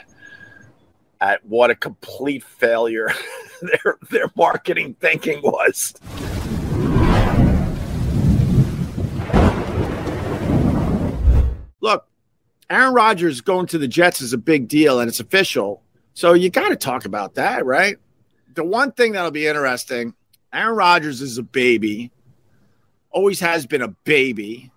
at 1.22 1.46
what 1.46 1.70
a 1.70 1.76
complete 1.76 2.44
failure 2.44 3.10
their 3.62 3.98
their 4.10 4.32
marketing 4.36 4.96
thinking 5.00 5.42
was. 5.42 5.94
Look, 11.82 12.08
Aaron 12.70 12.94
Rodgers 12.94 13.42
going 13.42 13.68
to 13.68 13.78
the 13.78 13.88
Jets 13.88 14.22
is 14.22 14.34
a 14.34 14.38
big 14.38 14.68
deal 14.68 15.00
and 15.00 15.10
it's 15.10 15.20
official. 15.20 15.82
So 16.14 16.34
you 16.34 16.50
got 16.50 16.70
to 16.70 16.76
talk 16.76 17.06
about 17.06 17.36
that, 17.36 17.66
right? 17.66 17.98
The 18.56 18.64
one 18.64 18.92
thing 18.92 19.14
that'll 19.14 19.32
be 19.32 19.48
interesting 19.48 20.14
Aaron 20.52 20.76
Rodgers 20.76 21.22
is 21.22 21.38
a 21.38 21.44
baby, 21.44 22.12
always 23.12 23.40
has 23.40 23.66
been 23.66 23.82
a 23.82 23.90
baby. 23.90 24.72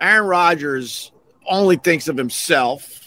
Aaron 0.00 0.28
Rodgers 0.28 1.12
only 1.46 1.76
thinks 1.76 2.08
of 2.08 2.16
himself. 2.16 3.05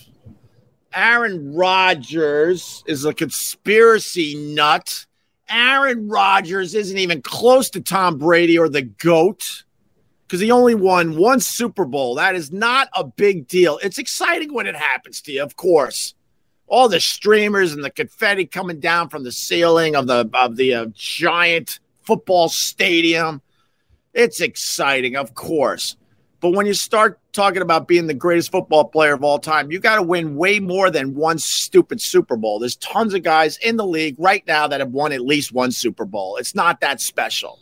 Aaron 0.94 1.54
Rodgers 1.54 2.84
is 2.88 3.06
a 3.06 3.14
conspiracy 3.14 4.36
nut. 4.36 5.06
Aaron 5.50 6.08
Rodgers 6.08 6.76
isn't 6.76 6.98
even 6.98 7.22
close 7.22 7.70
to 7.72 7.82
Tom 7.82 8.18
Brady 8.18 8.58
or 8.58 8.70
the 8.70 8.82
GOAT 8.82 9.64
because 10.28 10.40
he 10.40 10.52
only 10.52 10.76
won 10.76 11.18
one 11.18 11.40
Super 11.40 11.86
Bowl. 11.86 12.16
That 12.16 12.36
is 12.36 12.52
not 12.52 12.88
a 12.96 13.04
big 13.04 13.48
deal. 13.48 13.80
It's 13.82 13.98
exciting 13.98 14.54
when 14.54 14.68
it 14.68 14.76
happens 14.76 15.22
to 15.24 15.32
you, 15.32 15.44
of 15.44 15.56
course. 15.56 16.14
All 16.68 16.88
the 16.88 17.00
streamers 17.00 17.74
and 17.74 17.84
the 17.84 17.90
confetti 17.90 18.46
coming 18.46 18.80
down 18.80 19.10
from 19.10 19.24
the 19.24 19.32
ceiling 19.32 19.96
of 19.96 20.06
the 20.06 20.30
of 20.36 20.56
the 20.56 20.74
uh, 20.76 20.86
giant 20.94 21.80
football 22.04 22.48
stadium. 22.48 23.42
It's 24.14 24.40
exciting, 24.40 25.16
of 25.16 25.34
course. 25.34 25.96
But 26.40 26.52
when 26.52 26.68
you 26.68 26.74
start 26.74 27.20
talking 27.32 27.62
about 27.62 27.88
being 27.88 28.08
the 28.08 28.14
greatest 28.14 28.52
football 28.52 28.86
player 28.86 29.14
of 29.14 29.24
all 29.24 29.40
time, 29.40 29.72
you 29.72 29.80
got 29.80 29.96
to 29.96 30.04
win 30.04 30.36
way 30.36 30.60
more 30.60 30.90
than 30.90 31.16
one 31.16 31.38
stupid 31.38 32.02
Super 32.02 32.36
Bowl. 32.36 32.60
There's 32.60 32.76
tons 32.78 33.14
of 33.14 33.24
guys 33.24 33.58
in 33.58 33.78
the 33.78 33.86
league 33.86 34.16
right 34.18 34.46
now 34.48 34.68
that 34.68 34.80
have 34.80 34.92
won 34.92 35.12
at 35.12 35.22
least 35.22 35.52
one 35.52 35.72
Super 35.72 36.06
Bowl. 36.06 36.38
It's 36.38 36.56
not 36.56 36.82
that 36.82 37.02
special. 37.02 37.60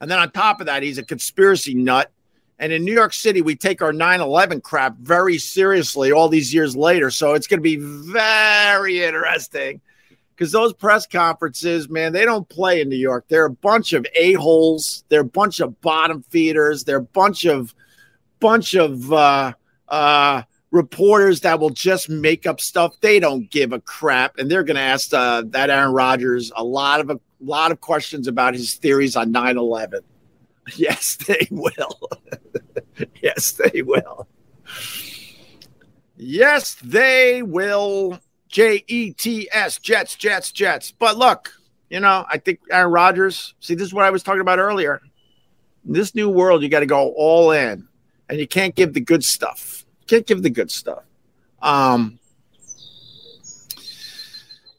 And 0.00 0.10
then 0.10 0.18
on 0.18 0.30
top 0.30 0.60
of 0.60 0.66
that, 0.66 0.82
he's 0.82 0.98
a 0.98 1.02
conspiracy 1.02 1.74
nut. 1.74 2.10
And 2.58 2.72
in 2.72 2.84
New 2.84 2.92
York 2.92 3.14
City, 3.14 3.40
we 3.40 3.56
take 3.56 3.80
our 3.80 3.92
9 3.92 4.20
11 4.20 4.60
crap 4.60 4.96
very 4.98 5.38
seriously 5.38 6.12
all 6.12 6.28
these 6.28 6.52
years 6.52 6.76
later. 6.76 7.10
So 7.10 7.34
it's 7.34 7.46
going 7.46 7.60
to 7.60 7.62
be 7.62 7.76
very 7.76 9.02
interesting 9.02 9.80
because 10.36 10.52
those 10.52 10.72
press 10.72 11.06
conferences, 11.06 11.88
man, 11.88 12.12
they 12.12 12.24
don't 12.24 12.48
play 12.48 12.80
in 12.80 12.88
New 12.88 12.96
York. 12.96 13.26
They're 13.28 13.46
a 13.46 13.50
bunch 13.50 13.92
of 13.92 14.06
a-holes. 14.14 15.04
They're 15.08 15.20
a 15.20 15.24
bunch 15.24 15.60
of 15.60 15.78
bottom 15.80 16.22
feeders. 16.30 16.84
They're 16.84 16.96
a 16.98 17.02
bunch 17.02 17.44
of 17.46 17.74
bunch 18.40 18.74
of 18.74 19.12
uh, 19.12 19.52
uh, 19.88 20.42
reporters 20.70 21.40
that 21.40 21.60
will 21.60 21.70
just 21.70 22.08
make 22.08 22.46
up 22.46 22.60
stuff. 22.60 22.94
They 23.00 23.20
don't 23.20 23.50
give 23.50 23.72
a 23.72 23.80
crap, 23.80 24.38
and 24.38 24.50
they're 24.50 24.64
going 24.64 24.76
to 24.76 24.82
ask 24.82 25.12
uh, 25.12 25.42
that 25.48 25.70
Aaron 25.70 25.92
Rodgers 25.92 26.50
a 26.56 26.64
lot 26.64 27.00
of 27.00 27.10
a 27.10 27.20
lot 27.40 27.72
of 27.72 27.80
questions 27.80 28.28
about 28.28 28.54
his 28.54 28.74
theories 28.74 29.16
on 29.16 29.32
9-11. 29.32 30.00
Yes, 30.76 31.16
they 31.16 31.48
will. 31.50 31.98
yes, 33.22 33.52
they 33.52 33.82
will. 33.82 34.28
Yes, 36.16 36.76
they 36.84 37.42
will. 37.42 38.20
J 38.46 38.84
E 38.86 39.12
T 39.12 39.48
S, 39.50 39.78
Jets, 39.78 40.14
Jets, 40.14 40.52
Jets. 40.52 40.92
But 40.92 41.16
look, 41.16 41.52
you 41.88 41.98
know, 41.98 42.24
I 42.28 42.38
think 42.38 42.60
Aaron 42.70 42.92
Rodgers, 42.92 43.54
see, 43.58 43.74
this 43.74 43.86
is 43.86 43.94
what 43.94 44.04
I 44.04 44.10
was 44.10 44.22
talking 44.22 44.42
about 44.42 44.60
earlier. 44.60 45.00
In 45.84 45.92
this 45.92 46.14
new 46.14 46.28
world, 46.28 46.62
you 46.62 46.68
got 46.68 46.80
to 46.80 46.86
go 46.86 47.14
all 47.16 47.50
in 47.50 47.88
and 48.30 48.38
you 48.38 48.46
can't 48.46 48.76
give 48.76 48.94
the 48.94 49.00
good 49.00 49.24
stuff. 49.24 49.84
You 50.02 50.06
can't 50.06 50.26
give 50.26 50.42
the 50.42 50.50
good 50.50 50.70
stuff. 50.70 51.02
Um, 51.60 52.20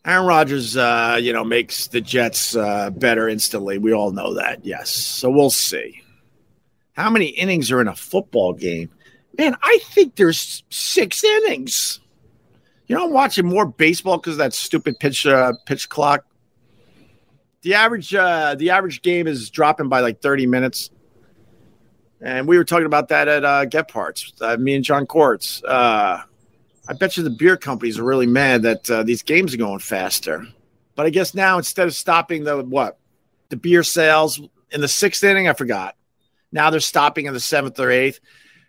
Aaron 0.05 0.25
Rodgers, 0.25 0.77
uh, 0.77 1.19
you 1.21 1.33
know, 1.33 1.43
makes 1.43 1.87
the 1.87 1.99
Jets 2.01 2.55
uh, 2.55 2.89
better 2.91 3.27
instantly. 3.27 3.77
We 3.77 3.93
all 3.93 4.11
know 4.11 4.33
that. 4.35 4.65
Yes. 4.65 4.89
So 4.89 5.29
we'll 5.29 5.49
see. 5.51 6.01
How 6.93 7.09
many 7.09 7.27
innings 7.27 7.71
are 7.71 7.81
in 7.81 7.87
a 7.87 7.95
football 7.95 8.53
game? 8.53 8.89
Man, 9.37 9.55
I 9.61 9.79
think 9.83 10.15
there's 10.15 10.63
six 10.69 11.23
innings. 11.23 11.99
You 12.87 12.95
know, 12.95 13.05
I'm 13.05 13.13
watching 13.13 13.45
more 13.45 13.65
baseball 13.65 14.17
because 14.17 14.37
that 14.37 14.53
stupid 14.53 14.99
pitch 14.99 15.25
uh, 15.25 15.53
pitch 15.65 15.89
clock. 15.89 16.25
The 17.61 17.75
average 17.75 18.13
uh, 18.13 18.55
the 18.55 18.71
average 18.71 19.01
game 19.01 19.27
is 19.27 19.49
dropping 19.49 19.87
by 19.87 19.99
like 19.99 20.21
30 20.21 20.47
minutes. 20.47 20.89
And 22.21 22.47
we 22.47 22.57
were 22.57 22.63
talking 22.63 22.85
about 22.85 23.09
that 23.09 23.27
at 23.27 23.43
uh, 23.43 23.65
Gephardt's, 23.65 24.33
uh, 24.41 24.57
me 24.57 24.75
and 24.75 24.83
John 24.83 25.07
Quartz. 25.07 25.63
Uh, 25.63 26.21
I 26.87 26.93
bet 26.93 27.17
you 27.17 27.23
the 27.23 27.29
beer 27.29 27.57
companies 27.57 27.97
are 27.97 28.03
really 28.03 28.27
mad 28.27 28.61
that 28.63 28.89
uh, 28.89 29.03
these 29.03 29.23
games 29.23 29.53
are 29.53 29.57
going 29.57 29.79
faster. 29.79 30.45
But 30.95 31.05
I 31.05 31.09
guess 31.09 31.33
now 31.33 31.57
instead 31.57 31.87
of 31.87 31.95
stopping 31.95 32.43
the 32.43 32.63
what 32.63 32.97
the 33.49 33.55
beer 33.55 33.83
sales 33.83 34.41
in 34.71 34.81
the 34.81 34.87
sixth 34.87 35.23
inning, 35.23 35.47
I 35.47 35.53
forgot. 35.53 35.95
Now 36.51 36.69
they're 36.69 36.79
stopping 36.79 37.25
in 37.25 37.33
the 37.33 37.39
seventh 37.39 37.79
or 37.79 37.89
eighth. 37.89 38.19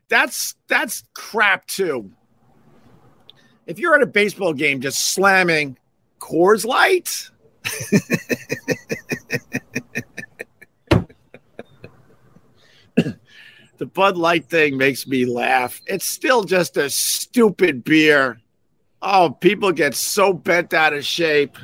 That's 0.08 0.54
that's 0.68 1.04
crap 1.14 1.66
too. 1.66 2.10
If 3.66 3.78
you're 3.78 3.94
at 3.94 4.02
a 4.02 4.06
baseball 4.06 4.54
game 4.54 4.80
just 4.80 5.12
slamming 5.12 5.78
Coors 6.20 6.64
Light. 6.64 7.30
the 13.82 13.86
Bud 13.86 14.16
Light 14.16 14.44
thing 14.44 14.76
makes 14.76 15.08
me 15.08 15.24
laugh. 15.24 15.82
It's 15.86 16.06
still 16.06 16.44
just 16.44 16.76
a 16.76 16.88
stupid 16.88 17.82
beer. 17.82 18.40
Oh, 19.02 19.30
people 19.30 19.72
get 19.72 19.96
so 19.96 20.32
bent 20.32 20.72
out 20.72 20.92
of 20.92 21.04
shape. 21.04 21.56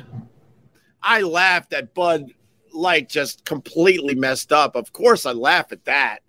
I 1.01 1.21
laughed 1.21 1.71
at 1.71 1.93
Bud 1.93 2.25
Light 2.73 3.07
just 3.07 3.45
completely 3.45 4.15
messed 4.15 4.51
up. 4.51 4.75
Of 4.75 4.91
course, 4.91 5.25
I 5.25 5.31
laugh 5.31 5.71
at 5.71 5.85
that, 5.85 6.19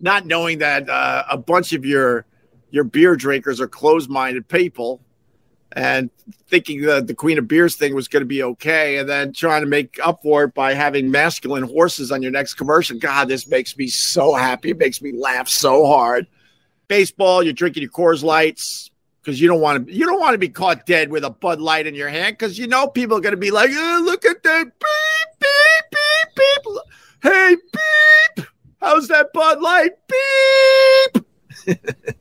not 0.00 0.26
knowing 0.26 0.58
that 0.58 0.90
uh, 0.90 1.22
a 1.30 1.38
bunch 1.38 1.72
of 1.72 1.84
your 1.84 2.26
your 2.70 2.82
beer 2.82 3.14
drinkers 3.14 3.60
are 3.60 3.68
closed-minded 3.68 4.48
people 4.48 5.00
and 5.72 6.10
thinking 6.48 6.82
that 6.82 7.06
the 7.06 7.14
Queen 7.14 7.38
of 7.38 7.48
Beers 7.48 7.76
thing 7.76 7.94
was 7.94 8.08
going 8.08 8.22
to 8.22 8.26
be 8.26 8.42
okay, 8.42 8.98
and 8.98 9.08
then 9.08 9.32
trying 9.32 9.62
to 9.62 9.66
make 9.66 9.98
up 10.02 10.22
for 10.22 10.44
it 10.44 10.54
by 10.54 10.74
having 10.74 11.10
masculine 11.10 11.64
horses 11.64 12.12
on 12.12 12.22
your 12.22 12.30
next 12.30 12.54
commercial. 12.54 12.98
God, 12.98 13.28
this 13.28 13.46
makes 13.46 13.76
me 13.76 13.88
so 13.88 14.34
happy. 14.34 14.70
It 14.70 14.78
makes 14.78 15.02
me 15.02 15.12
laugh 15.12 15.48
so 15.48 15.86
hard. 15.86 16.26
Baseball, 16.88 17.42
you're 17.42 17.52
drinking 17.52 17.82
your 17.82 17.90
Coors 17.90 18.22
Lights 18.22 18.90
because 19.26 19.40
you 19.40 19.48
don't 19.48 19.60
want 19.60 19.86
to. 19.86 19.92
You 19.92 20.06
don't 20.06 20.20
want 20.20 20.34
to 20.34 20.38
be 20.38 20.48
caught 20.48 20.86
dead 20.86 21.10
with 21.10 21.24
a 21.24 21.30
Bud 21.30 21.60
Light 21.60 21.86
in 21.86 21.94
your 21.94 22.08
hand 22.08 22.38
because 22.38 22.58
you 22.58 22.68
know 22.68 22.86
people 22.86 23.16
are 23.16 23.20
going 23.20 23.34
to 23.34 23.36
be 23.36 23.50
like, 23.50 23.70
oh, 23.72 24.02
"Look 24.04 24.24
at 24.24 24.42
that 24.44 24.64
beep 24.64 25.40
beep 25.40 25.90
beep 25.90 26.64
beep." 26.64 26.76
Hey 27.22 27.56
beep, 28.36 28.46
how's 28.80 29.08
that 29.08 29.32
Bud 29.32 29.60
Light 29.60 29.92
beep? 30.06 31.26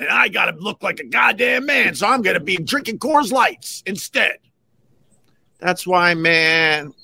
and 0.00 0.08
I 0.08 0.28
got 0.28 0.46
to 0.46 0.56
look 0.56 0.82
like 0.82 0.98
a 0.98 1.04
goddamn 1.04 1.66
man. 1.66 1.94
So 1.94 2.06
I'm 2.06 2.22
going 2.22 2.34
to 2.34 2.40
be 2.40 2.56
drinking 2.56 2.98
Coors 2.98 3.30
Lights 3.30 3.82
instead. 3.84 4.38
That's 5.58 5.86
why, 5.86 6.14
man, 6.14 6.94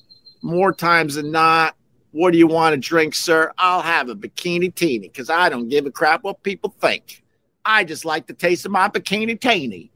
more 0.43 0.73
times 0.73 1.17
than 1.17 1.31
not, 1.31 1.77
what 2.13 2.33
do 2.33 2.39
you 2.39 2.47
want 2.47 2.73
to 2.73 2.81
drink, 2.81 3.15
sir? 3.15 3.53
I'll 3.59 3.83
have 3.83 4.09
a 4.09 4.15
bikini 4.15 4.75
teeny 4.75 5.09
because 5.09 5.29
I 5.29 5.51
don't 5.51 5.69
give 5.69 5.85
a 5.85 5.91
crap 5.91 6.25
what 6.25 6.43
people 6.43 6.75
think. 6.81 7.23
I 7.67 7.85
just 7.85 8.07
like 8.07 8.27
the 8.27 8.33
taste 8.33 8.65
of 8.65 8.73
my 8.73 8.89
bikini 8.89 9.39
teeny. 9.39 9.91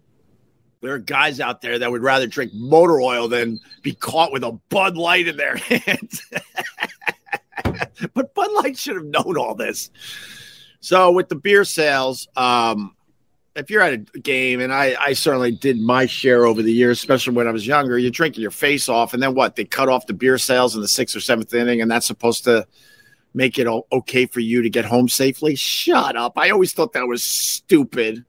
There 0.82 0.92
are 0.92 0.98
guys 0.98 1.40
out 1.40 1.62
there 1.62 1.78
that 1.78 1.90
would 1.90 2.02
rather 2.02 2.26
drink 2.26 2.52
motor 2.54 3.00
oil 3.00 3.28
than 3.28 3.60
be 3.80 3.94
caught 3.94 4.32
with 4.32 4.44
a 4.44 4.52
Bud 4.68 4.98
Light 4.98 5.26
in 5.26 5.38
their 5.38 5.56
hands. 5.56 6.22
but 8.14 8.34
Bud 8.34 8.52
Light 8.62 8.76
should 8.76 8.96
have 8.96 9.06
known 9.06 9.38
all 9.38 9.54
this. 9.54 9.90
So 10.80 11.12
with 11.12 11.28
the 11.28 11.36
beer 11.36 11.64
sales, 11.64 12.26
um, 12.36 12.96
if 13.54 13.70
you're 13.70 13.82
at 13.82 13.92
a 13.92 14.18
game, 14.18 14.60
and 14.60 14.72
I, 14.72 14.96
I 14.98 15.12
certainly 15.12 15.52
did 15.52 15.78
my 15.78 16.06
share 16.06 16.46
over 16.46 16.62
the 16.62 16.72
years, 16.72 16.98
especially 16.98 17.34
when 17.34 17.48
I 17.48 17.50
was 17.50 17.66
younger, 17.66 17.98
you're 17.98 18.10
drinking 18.10 18.42
your 18.42 18.50
face 18.50 18.88
off, 18.88 19.12
and 19.12 19.22
then 19.22 19.34
what? 19.34 19.56
They 19.56 19.64
cut 19.64 19.88
off 19.88 20.06
the 20.06 20.14
beer 20.14 20.38
sales 20.38 20.74
in 20.74 20.80
the 20.80 20.88
sixth 20.88 21.16
or 21.16 21.20
seventh 21.20 21.52
inning, 21.52 21.82
and 21.82 21.90
that's 21.90 22.06
supposed 22.06 22.44
to 22.44 22.66
make 23.34 23.58
it 23.58 23.66
okay 23.92 24.26
for 24.26 24.40
you 24.40 24.62
to 24.62 24.70
get 24.70 24.84
home 24.84 25.08
safely. 25.08 25.54
Shut 25.54 26.16
up! 26.16 26.34
I 26.36 26.50
always 26.50 26.72
thought 26.72 26.92
that 26.94 27.06
was 27.06 27.22
stupid. 27.22 28.24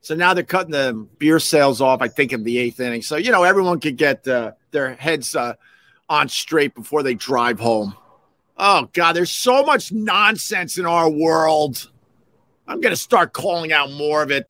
So 0.00 0.14
now 0.14 0.34
they're 0.34 0.44
cutting 0.44 0.72
the 0.72 1.06
beer 1.18 1.38
sales 1.38 1.80
off. 1.80 2.02
I 2.02 2.08
think 2.08 2.32
in 2.32 2.42
the 2.42 2.58
eighth 2.58 2.80
inning, 2.80 3.02
so 3.02 3.16
you 3.16 3.30
know 3.30 3.44
everyone 3.44 3.80
could 3.80 3.96
get 3.96 4.26
uh, 4.26 4.52
their 4.70 4.94
heads 4.94 5.36
uh, 5.36 5.54
on 6.08 6.28
straight 6.28 6.74
before 6.74 7.02
they 7.02 7.14
drive 7.14 7.60
home. 7.60 7.94
Oh 8.56 8.88
God, 8.92 9.14
there's 9.14 9.32
so 9.32 9.64
much 9.64 9.92
nonsense 9.92 10.78
in 10.78 10.86
our 10.86 11.10
world. 11.10 11.90
I'm 12.66 12.80
to 12.80 12.96
start 12.96 13.32
calling 13.32 13.72
out 13.72 13.90
more 13.92 14.22
of 14.22 14.30
it. 14.30 14.48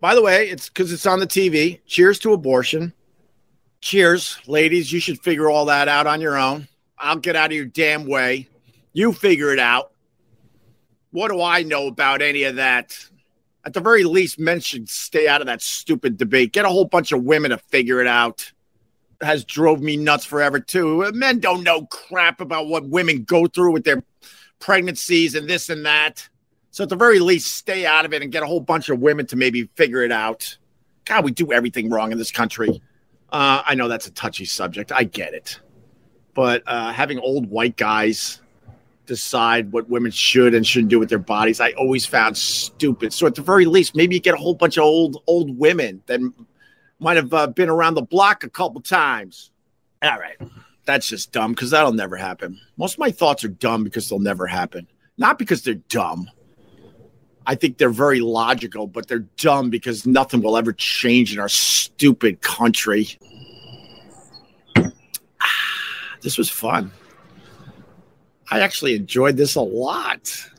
By 0.00 0.14
the 0.14 0.22
way, 0.22 0.48
it's 0.48 0.68
because 0.68 0.92
it's 0.92 1.06
on 1.06 1.20
the 1.20 1.26
TV. 1.26 1.80
Cheers 1.86 2.18
to 2.20 2.32
abortion. 2.32 2.92
Cheers, 3.80 4.38
ladies. 4.46 4.92
You 4.92 5.00
should 5.00 5.22
figure 5.22 5.48
all 5.48 5.66
that 5.66 5.88
out 5.88 6.06
on 6.06 6.20
your 6.20 6.36
own. 6.36 6.68
I'll 6.98 7.16
get 7.16 7.36
out 7.36 7.50
of 7.50 7.56
your 7.56 7.66
damn 7.66 8.06
way. 8.06 8.48
You 8.92 9.12
figure 9.12 9.52
it 9.52 9.58
out. 9.58 9.92
What 11.12 11.30
do 11.30 11.40
I 11.40 11.62
know 11.62 11.86
about 11.86 12.20
any 12.20 12.42
of 12.42 12.56
that? 12.56 12.98
At 13.64 13.74
the 13.74 13.80
very 13.80 14.04
least, 14.04 14.38
men 14.38 14.60
should 14.60 14.88
stay 14.88 15.28
out 15.28 15.40
of 15.40 15.46
that 15.46 15.62
stupid 15.62 16.16
debate. 16.16 16.52
Get 16.52 16.64
a 16.64 16.68
whole 16.68 16.84
bunch 16.84 17.12
of 17.12 17.22
women 17.22 17.50
to 17.50 17.58
figure 17.58 18.00
it 18.00 18.06
out 18.06 18.52
has 19.20 19.44
drove 19.44 19.80
me 19.80 19.96
nuts 19.96 20.24
forever 20.24 20.60
too. 20.60 21.10
Men 21.12 21.38
don't 21.38 21.62
know 21.62 21.86
crap 21.86 22.40
about 22.40 22.66
what 22.68 22.88
women 22.88 23.24
go 23.24 23.46
through 23.46 23.72
with 23.72 23.84
their 23.84 24.02
pregnancies 24.58 25.34
and 25.34 25.48
this 25.48 25.68
and 25.70 25.84
that. 25.86 26.28
So 26.70 26.82
at 26.84 26.90
the 26.90 26.96
very 26.96 27.20
least, 27.20 27.54
stay 27.54 27.86
out 27.86 28.04
of 28.04 28.12
it 28.12 28.22
and 28.22 28.30
get 28.30 28.42
a 28.42 28.46
whole 28.46 28.60
bunch 28.60 28.88
of 28.88 29.00
women 29.00 29.26
to 29.28 29.36
maybe 29.36 29.68
figure 29.76 30.02
it 30.02 30.12
out. 30.12 30.58
God, 31.06 31.24
we 31.24 31.30
do 31.30 31.52
everything 31.52 31.88
wrong 31.88 32.12
in 32.12 32.18
this 32.18 32.30
country. 32.30 32.82
Uh, 33.30 33.62
I 33.64 33.74
know 33.74 33.88
that's 33.88 34.06
a 34.06 34.10
touchy 34.10 34.44
subject. 34.44 34.92
I 34.92 35.04
get 35.04 35.32
it. 35.34 35.60
But 36.34 36.62
uh, 36.66 36.92
having 36.92 37.18
old 37.18 37.48
white 37.48 37.76
guys 37.76 38.40
decide 39.06 39.72
what 39.72 39.88
women 39.88 40.10
should 40.10 40.54
and 40.54 40.66
shouldn't 40.66 40.90
do 40.90 40.98
with 40.98 41.08
their 41.08 41.18
bodies, 41.18 41.60
I 41.60 41.70
always 41.72 42.04
found 42.04 42.36
stupid. 42.36 43.12
So 43.12 43.26
at 43.26 43.34
the 43.34 43.42
very 43.42 43.64
least, 43.64 43.96
maybe 43.96 44.16
you 44.16 44.20
get 44.20 44.34
a 44.34 44.38
whole 44.38 44.54
bunch 44.54 44.76
of 44.76 44.84
old 44.84 45.22
old 45.26 45.56
women 45.56 46.02
that 46.06 46.20
might 46.98 47.16
have 47.16 47.32
uh, 47.32 47.46
been 47.48 47.68
around 47.68 47.94
the 47.94 48.02
block 48.02 48.44
a 48.44 48.50
couple 48.50 48.80
times. 48.80 49.50
All 50.02 50.18
right. 50.18 50.36
That's 50.84 51.08
just 51.08 51.32
dumb 51.32 51.52
because 51.52 51.70
that'll 51.70 51.92
never 51.92 52.16
happen. 52.16 52.60
Most 52.76 52.94
of 52.94 52.98
my 53.00 53.10
thoughts 53.10 53.44
are 53.44 53.48
dumb 53.48 53.84
because 53.84 54.08
they'll 54.08 54.18
never 54.18 54.46
happen, 54.46 54.86
not 55.18 55.38
because 55.38 55.62
they're 55.62 55.74
dumb. 55.74 56.30
I 57.46 57.54
think 57.54 57.78
they're 57.78 57.90
very 57.90 58.20
logical, 58.20 58.86
but 58.86 59.06
they're 59.08 59.26
dumb 59.36 59.70
because 59.70 60.06
nothing 60.06 60.42
will 60.42 60.56
ever 60.56 60.72
change 60.72 61.32
in 61.32 61.38
our 61.38 61.48
stupid 61.48 62.40
country. 62.40 63.18
this 66.22 66.38
was 66.38 66.48
fun. 66.50 66.92
I 68.50 68.60
actually 68.60 68.94
enjoyed 68.94 69.36
this 69.36 69.56
a 69.56 69.60
lot. 69.60 70.50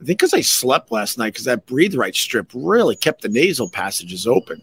I 0.00 0.04
think 0.04 0.18
because 0.18 0.34
I 0.34 0.40
slept 0.40 0.90
last 0.90 1.16
night, 1.16 1.32
because 1.32 1.44
that 1.44 1.66
breathe 1.66 1.94
right 1.94 2.14
strip 2.14 2.50
really 2.54 2.96
kept 2.96 3.22
the 3.22 3.28
nasal 3.28 3.68
passages 3.68 4.26
open. 4.26 4.62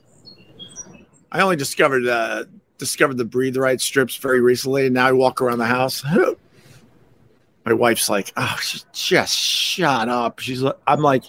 I 1.32 1.42
only 1.42 1.56
discovered 1.56 2.08
uh, 2.08 2.46
discovered 2.78 3.18
the 3.18 3.26
breathe 3.26 3.58
right 3.58 3.80
strips 3.80 4.16
very 4.16 4.42
recently, 4.42 4.86
and 4.86 4.96
now 4.96 5.08
I 5.08 5.12
walk 5.12 5.42
around 5.42 5.60
the 5.60 5.66
house. 5.66 6.04
My 7.66 7.74
wife's 7.74 8.10
like, 8.10 8.34
"Oh, 8.36 8.58
just 8.94 9.38
shut 9.38 10.10
up." 10.10 10.40
She's 10.40 10.62
like, 10.62 10.78
"I'm 10.88 11.02
like, 11.02 11.24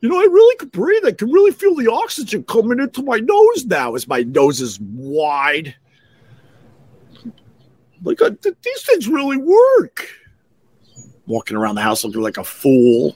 you 0.00 0.08
know, 0.08 0.18
I 0.18 0.24
really 0.24 0.56
could 0.56 0.72
breathe. 0.72 1.04
I 1.04 1.12
can 1.12 1.30
really 1.30 1.52
feel 1.52 1.76
the 1.76 1.90
oxygen 1.92 2.42
coming 2.44 2.80
into 2.80 3.02
my 3.02 3.18
nose 3.18 3.64
now 3.66 3.94
as 3.94 4.08
my 4.08 4.22
nose 4.22 4.60
is 4.60 4.80
wide. 4.80 5.76
Like, 8.02 8.22
I, 8.22 8.30
th- 8.30 8.56
these 8.62 8.82
things 8.82 9.06
really 9.06 9.36
work." 9.36 10.08
Walking 11.26 11.58
around 11.58 11.74
the 11.74 11.82
house 11.82 12.02
looking 12.04 12.22
like 12.22 12.38
a 12.38 12.44
fool. 12.44 13.14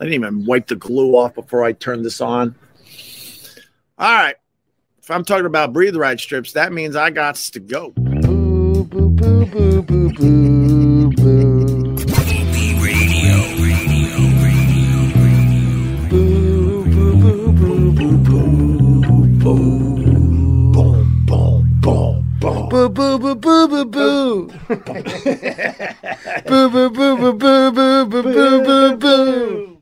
I 0.00 0.04
didn't 0.04 0.14
even 0.14 0.46
wipe 0.46 0.68
the 0.68 0.76
glue 0.76 1.16
off 1.16 1.34
before 1.34 1.64
I 1.64 1.72
turned 1.72 2.04
this 2.04 2.20
on. 2.20 2.54
All 3.98 4.12
right 4.12 4.36
if 5.04 5.10
I'm 5.10 5.22
talking 5.22 5.44
about 5.44 5.74
breathe 5.74 5.96
right 5.96 6.18
strips, 6.18 6.54
that 6.54 6.72
means 6.72 6.96
I 6.96 7.10
got 7.10 7.34
to 7.34 7.60
go. 7.60 7.90
Boo, 7.90 8.84
boo, 8.84 9.10
boo, 9.10 9.44
boo, 9.44 9.82
boo, 9.82 10.08
boo, 10.08 11.10
boo. 11.10 11.90
Boo, 16.08 16.84
boo, 16.86 17.16
boo, 17.20 17.92
boo, 17.92 18.16
boo. 18.16 18.64
Boo 22.70 22.88
boo 22.88 23.18
boo 23.18 23.34
boo 23.34 23.68
boo 23.68 23.84
boo. 23.84 24.48
boo 26.46 26.70
boo 26.70 26.90
boo 26.90 27.16
boo 27.16 27.32
boo 27.32 27.70
boo 27.70 28.04
boo 28.06 28.22
boo 28.22 28.64
boo 28.64 28.96
boo. 28.96 29.73